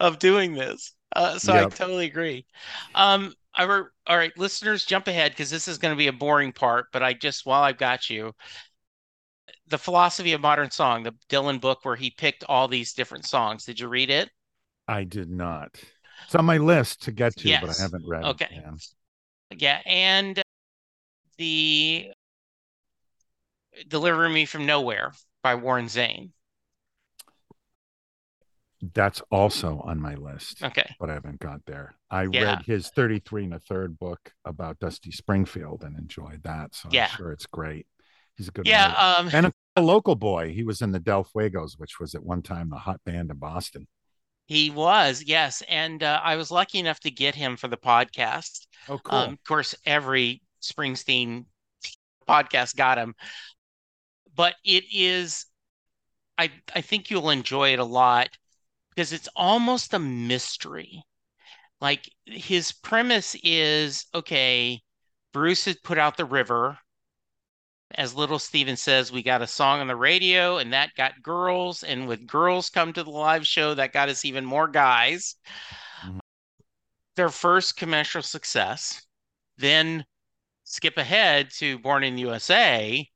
[0.00, 2.46] of doing this." Uh, so I totally agree.
[2.94, 6.12] Um, I were, all right, listeners, jump ahead because this is going to be a
[6.12, 6.86] boring part.
[6.92, 8.32] But I just, while I've got you,
[9.68, 13.64] the philosophy of modern song, the Dylan book where he picked all these different songs.
[13.64, 14.30] Did you read it?
[14.88, 15.76] I did not.
[16.24, 18.46] It's on my list to get to, but I haven't read Okay.
[18.50, 18.64] it.
[18.64, 18.76] Okay.
[19.58, 20.42] Yeah, and
[21.38, 22.10] the
[23.88, 25.12] Deliver Me from Nowhere
[25.42, 26.30] by Warren Zanes.
[28.94, 30.62] That's also on my list.
[30.62, 30.94] Okay.
[31.00, 31.94] But I haven't got there.
[32.10, 32.42] I Yeah.
[32.44, 36.74] read his 33 and a third book about Dusty Springfield and enjoyed that.
[36.74, 37.08] So Yeah.
[37.10, 37.86] I'm sure it's great.
[38.36, 40.52] He's a good Yeah, um, and a, a local boy.
[40.52, 43.38] He was in the Del Fuegos, which was at one time the hot band in
[43.38, 43.86] Boston.
[44.46, 45.62] He was, yes.
[45.68, 48.66] And uh, I was lucky enough to get him for the podcast.
[48.88, 49.18] Oh, cool.
[49.18, 51.46] Um, of course, every Springsteen
[52.28, 53.14] podcast got him.
[54.34, 55.46] But it is,
[56.38, 58.28] I I think you'll enjoy it a lot
[58.90, 61.02] because it's almost a mystery.
[61.80, 64.80] Like his premise is okay,
[65.32, 66.78] Bruce had put out the river.
[67.94, 71.82] As little Steven says, we got a song on the radio and that got girls.
[71.82, 75.36] And with girls come to the live show, that got us even more guys.
[76.02, 76.20] Mhm.
[77.14, 79.06] Their first commercial success.
[79.56, 80.04] Then
[80.64, 83.08] skip ahead to Born in the USA.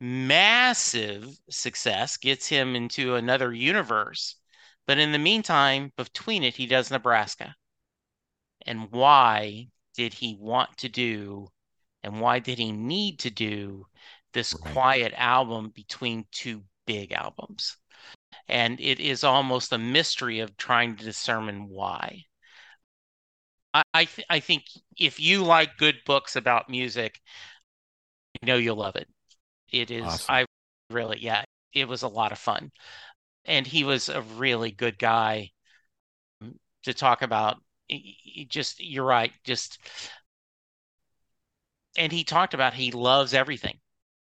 [0.00, 4.36] Massive success gets him into another universe.
[4.86, 7.54] But in the meantime, between it, he does Nebraska.
[8.66, 11.48] And why did he want to do,
[12.02, 13.86] and why did he need to do
[14.32, 14.74] this Right.
[14.74, 17.76] quiet album between two big albums?
[18.48, 22.26] And it is almost a mystery of trying to discern why.
[23.74, 24.64] I I, th- I think
[24.96, 27.20] if you like good books about music,
[28.40, 29.08] you know you'll love it.
[29.72, 30.26] It is Awesome.
[30.28, 30.46] I
[30.90, 32.70] really yeah, it was a lot of fun.
[33.46, 35.50] And he was a really good guy
[36.42, 37.58] um, to talk about.
[37.88, 39.78] He just you're right, just
[41.96, 43.78] and he talked about he loves everything.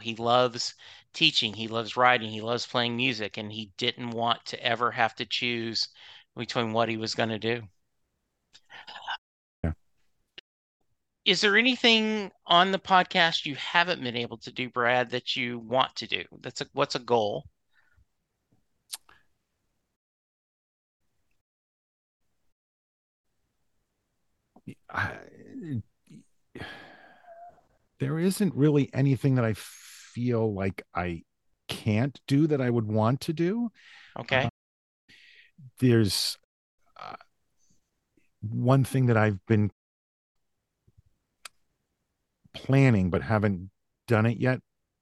[0.02, 0.76] He loves
[1.14, 5.16] teaching, he loves writing, he loves playing music, and he didn't want to ever have
[5.16, 5.88] to choose
[6.36, 7.62] between what he was going to do.
[9.64, 9.74] Yeah.
[11.26, 15.60] Is there anything on the podcast you haven't been able to do, Brad, that you
[15.60, 16.24] want to do?
[16.42, 17.46] That's a what's a goal?
[24.90, 25.18] I,
[28.00, 29.54] there isn't really anything that I
[30.14, 31.24] feel like I
[31.68, 33.72] can't do that I would want to do.
[34.20, 34.44] Okay.
[34.46, 34.50] Uh,
[35.80, 36.38] there's
[37.00, 37.16] uh,
[38.42, 39.72] one thing that I've been
[42.54, 43.70] planning but haven't
[44.08, 44.60] done it yet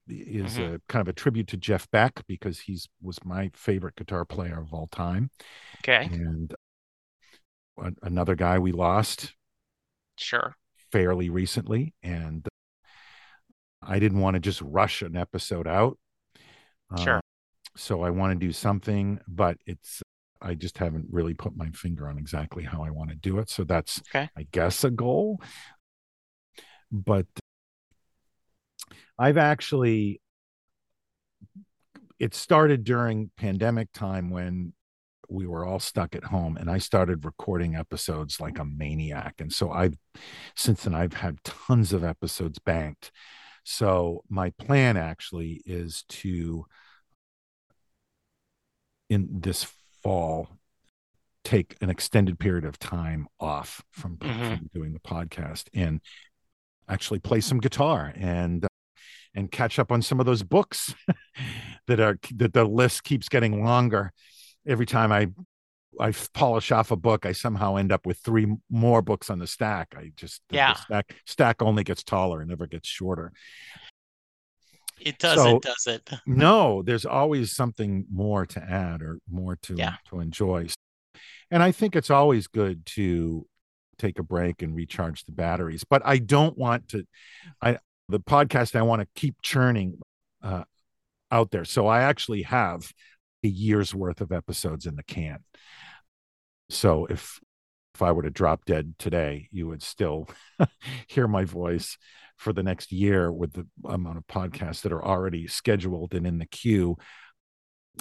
[0.08, 0.74] is Mhm.
[0.76, 4.60] a kind of a tribute to Jeff Beck because he's was my favorite guitar player
[4.60, 5.30] of all time
[5.78, 6.04] Okay.
[6.12, 6.54] and
[8.02, 9.34] another guy we lost
[10.16, 10.54] Sure.
[10.92, 12.46] fairly recently and
[13.90, 15.98] I didn't want to just rush an episode out.
[16.96, 17.16] Sure.
[17.16, 17.20] Uh,
[17.76, 20.00] so I want to do something, but it's
[20.40, 23.50] I just haven't really put my finger on exactly how I want to do it.
[23.50, 24.30] So that's Okay.
[24.36, 25.40] I guess a goal.
[26.92, 27.26] But
[29.18, 30.20] I've actually
[32.20, 34.72] it started during pandemic time when
[35.28, 39.34] we were all stuck at home and I started recording episodes like a maniac.
[39.38, 39.94] And so I've
[40.54, 43.10] since then I've had tons of episodes banked.
[43.64, 46.66] So my plan actually is to
[49.08, 49.64] in this
[50.02, 50.48] fall
[51.44, 54.58] take an extended period of time off from, Mhm.
[54.58, 56.00] from doing the podcast and
[56.88, 58.68] actually play some guitar and uh,
[59.34, 60.94] and catch up on some of those books
[61.86, 64.12] that are that the list keeps getting longer
[64.66, 65.28] every time I
[66.00, 69.46] I polish off a book, I somehow end up with three more books on the
[69.46, 69.94] stack.
[69.96, 70.74] I just Yeah.
[70.74, 73.32] stack stack only gets taller and never gets shorter.
[75.00, 76.10] It doesn't, So- does it?
[76.26, 79.96] No, there's always something more to add or more to Yeah.
[80.10, 80.66] to enjoy.
[81.50, 83.46] And I think it's always good to
[83.98, 85.84] take a break and recharge the batteries.
[85.84, 87.06] But I don't want to
[87.60, 87.78] I
[88.08, 90.00] the podcast I want to keep churning
[90.42, 90.64] uh
[91.30, 91.64] out there.
[91.64, 92.92] So I actually have
[93.44, 95.44] a year's worth of episodes in the can.
[96.70, 97.38] So if
[97.94, 100.28] if I were to drop dead today, you would still
[101.08, 101.98] hear my voice
[102.36, 106.38] for the next year with the amount of podcasts that are already scheduled and in
[106.38, 106.96] the queue.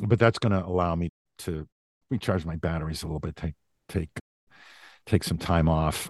[0.02, 1.10] But that's going to allow me
[1.40, 1.68] to
[2.10, 3.56] recharge my batteries a little bit, take
[3.90, 4.10] take
[5.06, 6.10] take some time off,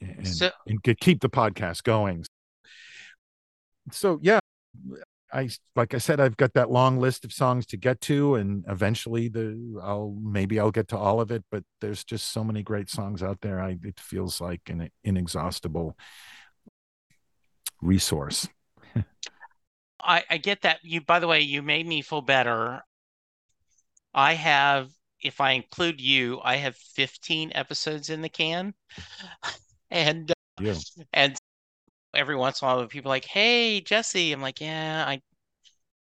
[0.00, 2.24] and, So- and get, keep the podcast going.
[3.92, 4.40] So yeah,
[5.34, 8.64] I like I said, I've got that long list of songs to get to, and
[8.68, 11.44] eventually the I'll maybe I'll get to all of it.
[11.50, 13.60] But there's just so many great songs out there.
[13.60, 15.96] I it feels like an inexhaustible
[17.82, 18.48] resource.
[20.00, 20.78] I, I get that.
[20.82, 22.82] You, by the way, you made me feel better.
[24.12, 28.74] I have, if I include you, I have 15 episodes in the can.
[29.90, 30.74] And uh, Yeah.
[31.12, 31.36] and
[32.16, 35.20] every once in a while people like, "Hey, Jesse." I'm like, "Yeah, I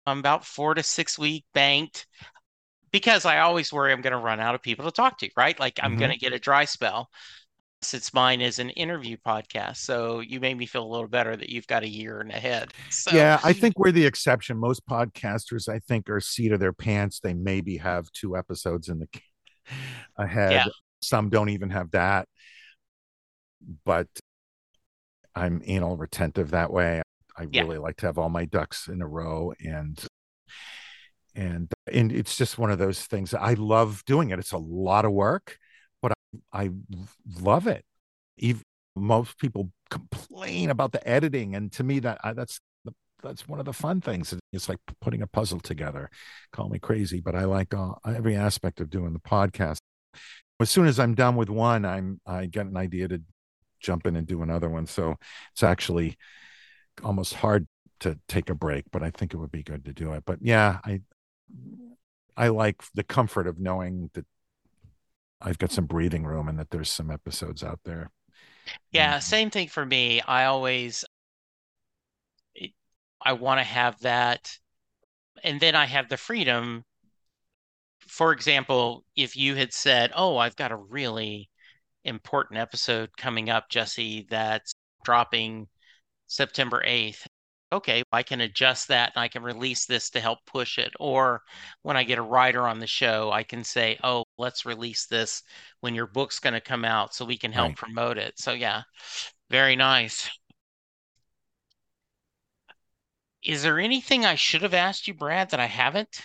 [0.05, 2.07] I'm about 4 to 6 week banked."
[2.91, 5.59] Because I always worry I'm going to run out of people to talk to, right?
[5.59, 5.99] Like I'm Mhm.
[5.99, 7.09] going to get a dry spell.
[7.81, 11.49] Since mine is an interview podcast, so you made me feel a little better that
[11.49, 12.73] you've got a year and ahead.
[12.89, 14.57] So yeah, I think we're the exception.
[14.57, 17.19] Most podcasters, I think, are seat of their pants.
[17.19, 19.07] They maybe have two episodes in the
[20.17, 20.53] ahead.
[20.53, 20.65] Yeah.
[21.01, 22.27] Some don't even have that.
[23.83, 24.07] But
[25.35, 27.01] I'm anal retentive that way.
[27.37, 27.63] I Yeah.
[27.63, 30.03] really like to have all my ducks in a row and
[31.35, 34.39] and and it's just one of those things I love doing it.
[34.39, 35.57] It's a lot of work,
[36.01, 36.13] but
[36.53, 36.69] I, I
[37.41, 37.83] love it.
[38.37, 38.61] Even
[38.95, 43.59] most people complain about the editing, and to me, that I, that's the, that's one
[43.59, 44.33] of the fun things.
[44.53, 46.09] It's like putting a puzzle together.
[46.53, 49.79] Call me crazy, but I like uh, every aspect of doing the podcast.
[50.61, 53.21] As soon as I'm done with one, I'm I get an idea to
[53.85, 54.85] jump in and do another one.
[54.85, 55.15] So
[55.53, 56.17] it's actually
[57.03, 57.67] almost hard
[58.01, 60.23] to take a break, but I think it would be good to do it.
[60.25, 61.01] But yeah, I
[62.35, 64.25] I like the comfort of knowing that
[65.41, 68.11] I've got some breathing room and that there's some episodes out there.
[68.91, 69.21] Yeah, mm-hmm.
[69.21, 70.21] same thing for me.
[70.21, 71.05] I always
[73.21, 74.57] I want to have that
[75.43, 76.83] and then I have the freedom.
[77.99, 81.49] For example, if you had said, "Oh, I've got a really
[82.05, 85.67] important episode coming up, Jesse, that's dropping
[86.27, 87.27] September 8th."
[87.71, 90.93] Okay, I can adjust that and I can release this to help push it.
[90.99, 91.43] Or
[91.81, 95.43] when I get a writer on the show, I can say, "Oh, let's release this
[95.81, 97.77] when your book's going to come out so we can help Right.
[97.77, 98.83] promote it." So yeah,
[99.49, 100.29] very nice.
[103.43, 106.21] Is there anything I should have asked you, Brad, that I haven't?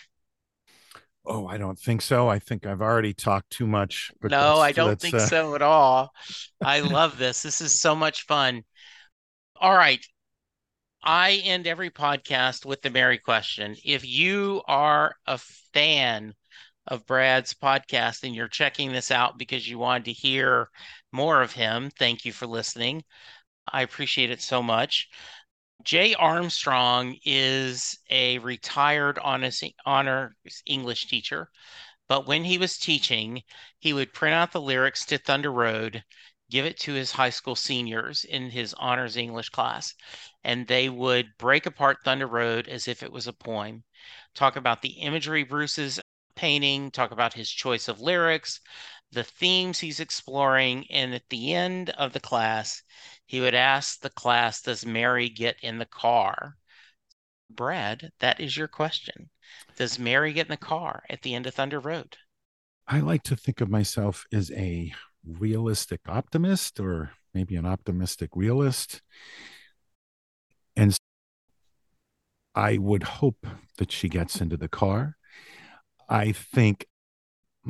[1.26, 2.28] Oh, I don't think so.
[2.28, 4.10] I think I've already talked too much.
[4.22, 6.12] No, I don't think uh, so at all.
[6.62, 7.42] I love this.
[7.42, 8.62] This is so much fun.
[9.60, 10.04] All right.
[11.02, 13.76] I end every podcast with the Mary question.
[13.84, 15.38] If you are a
[15.72, 16.34] fan
[16.86, 20.68] of Brad's podcast and you're checking this out because you wanted to hear
[21.12, 23.02] more of him, thank you for listening.
[23.70, 25.08] I appreciate it so much.
[25.82, 30.34] Jay Armstrong is a retired honors, honors
[30.66, 31.50] English teacher,
[32.08, 33.42] but when he was teaching,
[33.78, 36.04] he would print out the lyrics to Thunder Road,
[36.50, 39.94] give it to his high school seniors in his honors English class,
[40.44, 43.84] and they would break apart Thunder Road as if it was a poem,
[44.34, 46.00] talk about the imagery Bruce's
[46.34, 48.60] painting, talk about his choice of lyrics,
[49.12, 52.82] the themes he's exploring, and at the end of the class,
[53.26, 56.56] he would ask the class, Does Mary get in the car?
[57.50, 59.30] Brad, that is your question.
[59.76, 62.16] Does Mary get in the car at the end of Thunder Road?
[62.86, 64.92] I like to think of myself as a
[65.24, 69.02] realistic optimist or maybe an optimistic realist.
[70.76, 70.96] And
[72.54, 73.46] I would hope
[73.78, 75.16] that she gets into the car.
[76.08, 76.86] I think,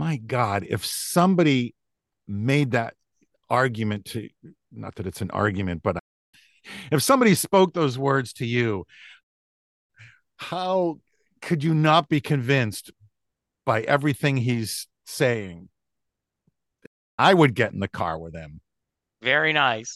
[0.01, 1.74] my God, if somebody
[2.26, 2.94] made that
[3.51, 4.30] argument to,
[4.72, 5.98] not that it's an argument, but
[6.90, 8.86] if somebody spoke those words to you,
[10.38, 11.01] how
[11.42, 12.90] could you not be convinced
[13.66, 15.68] by everything he's saying?
[17.18, 18.62] I would get in the car with him.
[19.20, 19.94] Very nice.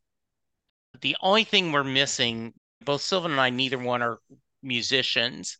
[1.03, 2.53] the only thing we're missing
[2.85, 4.19] both Sylvan and I neither one are
[4.63, 5.59] musicians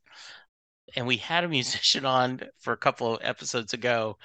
[0.97, 4.19] and we had a musician on for a couple of episodes ago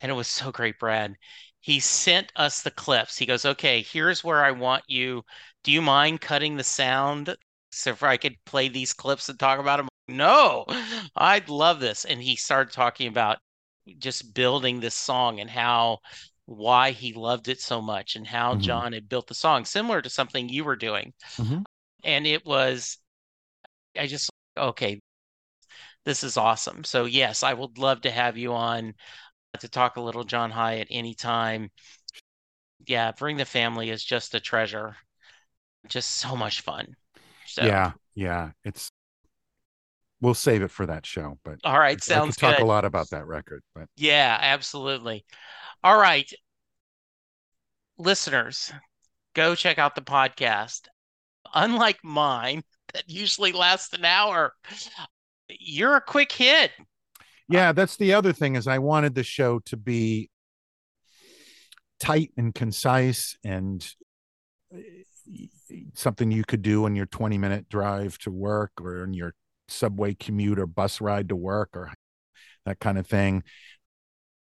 [0.00, 1.16] and it was so great brad.
[1.60, 3.18] He sent us the clips.
[3.18, 5.24] He goes okay here's where i want you.
[5.64, 7.36] Do you mind cutting the sound
[7.72, 10.64] so if i could play these clips and talk about them no
[11.16, 12.04] i'd love this.
[12.04, 13.38] And he started talking about
[13.98, 15.98] just building this song and how
[16.46, 18.60] why he loved it so much and how Mhm.
[18.62, 21.12] john had built the song similar to something you were doing.
[21.38, 21.64] Mhm.
[22.04, 22.98] and it was
[23.98, 25.00] i just okay
[26.06, 26.84] this is awesome.
[26.84, 28.94] So yes, I would love to have you on
[29.52, 31.70] uh, to talk a little John Hiatt any time.
[32.86, 34.96] Yeah, bring the family is just a treasure.
[35.88, 36.94] Just so much fun.
[37.46, 38.52] So Yeah, yeah.
[38.64, 38.90] It's
[40.20, 42.62] we'll save it for that show, but all right, sounds talk good.
[42.62, 45.24] a lot about that record, but Yeah, absolutely.
[45.82, 46.30] All right.
[47.98, 48.72] Listeners,
[49.34, 50.82] go check out the podcast.
[51.54, 52.62] Unlike mine,
[52.94, 54.52] that usually lasts an hour,
[55.48, 56.70] you're a quick hit.
[57.48, 60.30] yeah, that's the other thing is I wanted the show to be
[62.00, 63.86] tight and concise and
[64.74, 64.78] uh,
[65.94, 69.34] something you could do on your 20 minute drive to work or in your
[69.68, 71.92] subway commute or bus ride to work or
[72.64, 73.42] that kind of thing.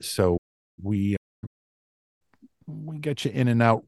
[0.02, 0.38] So
[0.82, 1.15] we
[2.68, 3.86] we get you in and out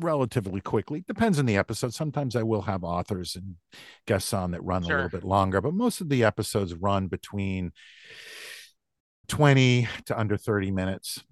[0.00, 1.04] relatively quickly.
[1.06, 1.94] Depends on the episode.
[1.94, 3.56] Sometimes I will have authors and
[4.06, 7.72] guests on that run a little bit longer, but most of the episodes run between
[9.28, 11.22] 20 to under 30 minutes.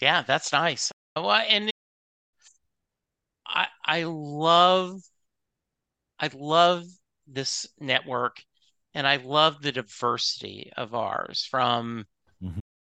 [0.00, 0.90] Yeah, that's nice.
[1.16, 1.70] Well, and
[3.46, 5.00] I I love
[6.20, 6.84] I love
[7.26, 8.42] this network,
[8.94, 12.06] and I love the diversity of ours from.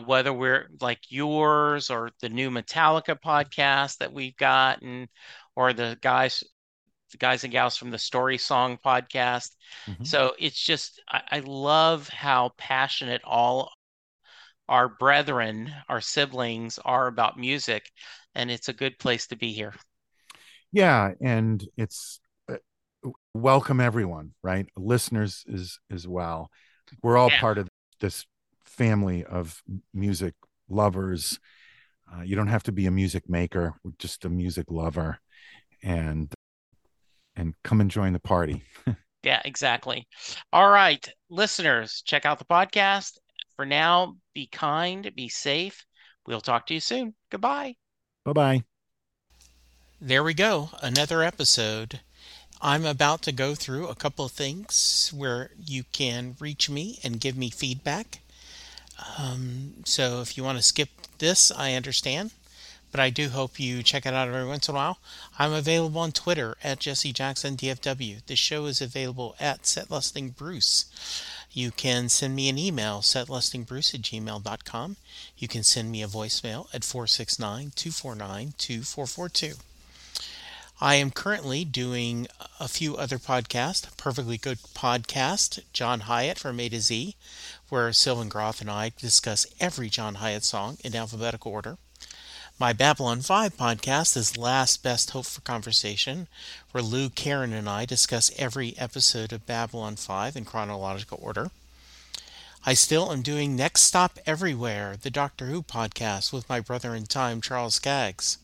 [0.06, 5.08] Whether we're like yours or the new Metallica podcast that we've gotten,
[5.56, 6.44] or the guys,
[7.12, 9.52] the guys and gals from the Story Song podcast.
[9.88, 10.06] Mhm.
[10.06, 13.72] So it's just, I, I love how passionate all
[14.70, 17.90] our brethren, our siblings are about music,
[18.36, 19.74] and it's a good place to be here.
[20.74, 22.20] yeah and it's
[22.52, 22.58] uh,
[23.34, 26.52] welcome everyone right listeners as as well
[27.02, 27.40] we're all Yeah.
[27.40, 27.70] part of
[28.02, 28.26] this
[28.78, 29.62] family of
[29.94, 30.34] music
[30.70, 31.40] lovers
[32.14, 35.20] uh, you don't have to be a music maker we're just a music lover
[35.84, 36.34] and
[37.36, 38.64] and come and join the party
[39.28, 40.08] Yeah, exactly.
[40.54, 43.18] All right, listeners, check out the podcast.
[43.58, 45.86] For now, be kind, be safe.
[46.26, 47.14] We'll talk to you soon.
[47.30, 47.76] Goodbye.
[48.24, 48.64] bye-bye
[50.00, 52.00] There we go, another episode.
[52.62, 57.20] I'm about to go through a couple of things where you can reach me and
[57.20, 58.20] give me feedback.
[59.18, 62.32] Um, so if you want to skip this, I understand.
[62.92, 65.00] But I do hope you check it out every once in a while.
[65.38, 68.26] I'm available on Twitter at Jesse Jackson DFW.
[68.26, 70.86] The show is available at Setlusting Bruce.
[71.52, 74.98] You can send me an email, setlustingbruce at gmail.com.
[75.38, 79.54] You can send me a voicemail at 469 249 2442.
[80.80, 82.28] I am currently doing
[82.60, 83.98] a few other podcasts.
[83.98, 87.16] Perfectly Good Podcast, John Hiatt from A to Z,
[87.70, 91.78] where Sylvan Groth and I discuss every John Hiatt song in alphabetical order.
[92.60, 96.28] My Babylon 5 podcast is Last Best Hope for Conversation,
[96.72, 101.52] where Lou, Karen, and I discuss every episode of Babylon 5 in chronological order.
[102.66, 107.06] I still am doing Next Stop Everywhere, the Doctor Who podcast with my brother in
[107.06, 108.40] time, Charles Skaggs.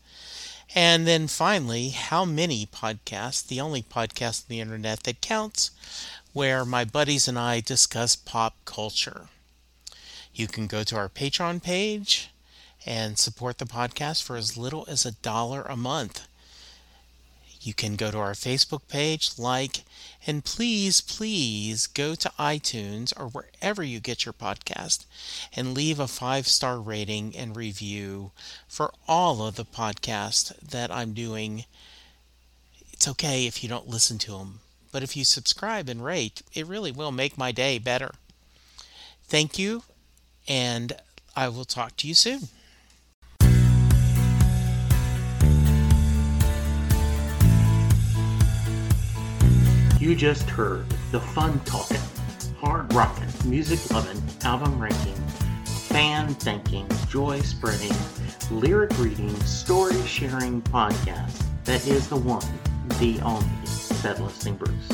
[0.74, 5.70] And then finally, How Many Podcasts, the only podcast on the internet that counts,
[6.34, 9.28] where my buddies and I discuss pop culture.
[10.34, 12.30] You can go to our Patreon page
[12.84, 16.26] and support the podcast for as little as a dollar a month.
[17.60, 19.84] You can go to our Facebook page, like,
[20.26, 25.06] and please, please go to iTunes or wherever you get your podcast
[25.54, 28.32] and leave a five star rating and review
[28.68, 31.64] for all of the podcasts that I'm doing.
[32.92, 34.60] It's okay if you don't listen to them,
[34.94, 38.12] but if you subscribe and rate, it really will make my day better.
[39.24, 39.82] Thank you,
[40.46, 40.92] and
[41.34, 42.42] I will talk to you soon.
[49.98, 51.98] You just heard the fun talking,
[52.60, 55.16] hard rocking, music loving, album ranking,
[55.88, 57.96] fan thinking, joy spreading,
[58.48, 62.46] lyric reading, story sharing podcast that is the one,
[63.00, 63.48] the only,
[64.04, 64.88] Set Lusting Bruce.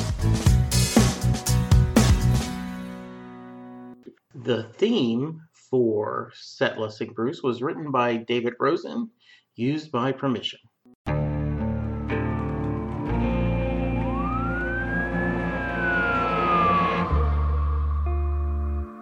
[4.36, 9.10] The theme for Set Lusting Bruce was written by David Rosen,
[9.56, 10.60] used by permission.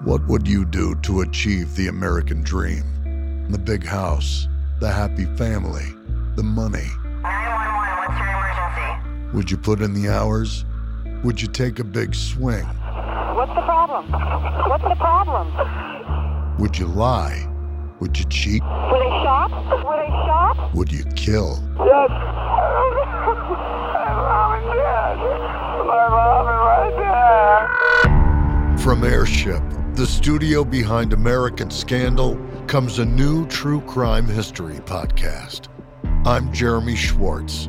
[0.04, 3.46] What would you do to achieve the American dream?
[3.50, 4.48] The big house,
[4.80, 5.92] the happy family,
[6.34, 6.88] the money.
[9.34, 10.64] Would you put in the hours?
[11.22, 12.64] Would you take a big swing?
[12.64, 14.10] What's the problem?
[14.10, 16.56] What's the problem?
[16.58, 17.46] Would you lie?
[18.00, 18.62] Would you cheat?
[18.62, 19.50] Would they shop?
[19.84, 20.72] Would they shop?
[20.74, 21.62] Would you kill?
[21.78, 22.08] Yes.
[22.08, 25.18] My mom is dead.
[25.86, 26.94] My mom is right
[28.06, 28.78] there.
[28.78, 29.62] From Airship,
[29.94, 35.68] the studio behind American Scandal, comes a new true crime history podcast.
[36.24, 37.68] I'm Jeremy Schwartz,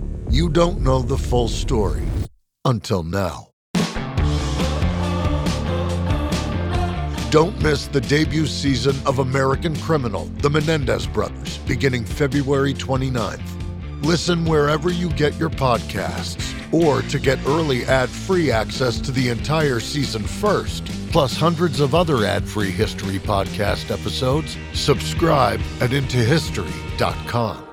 [0.31, 2.03] you don't know the full story.
[2.63, 3.49] Until now.
[7.31, 13.41] Don't miss the debut season of American Criminal, The Menendez Brothers, beginning February 29th.
[14.03, 19.29] Listen wherever you get your podcasts, or to get early ad free access to the
[19.29, 27.70] entire season first, plus hundreds of other ad free history podcast episodes, subscribe at IntoHistory.com.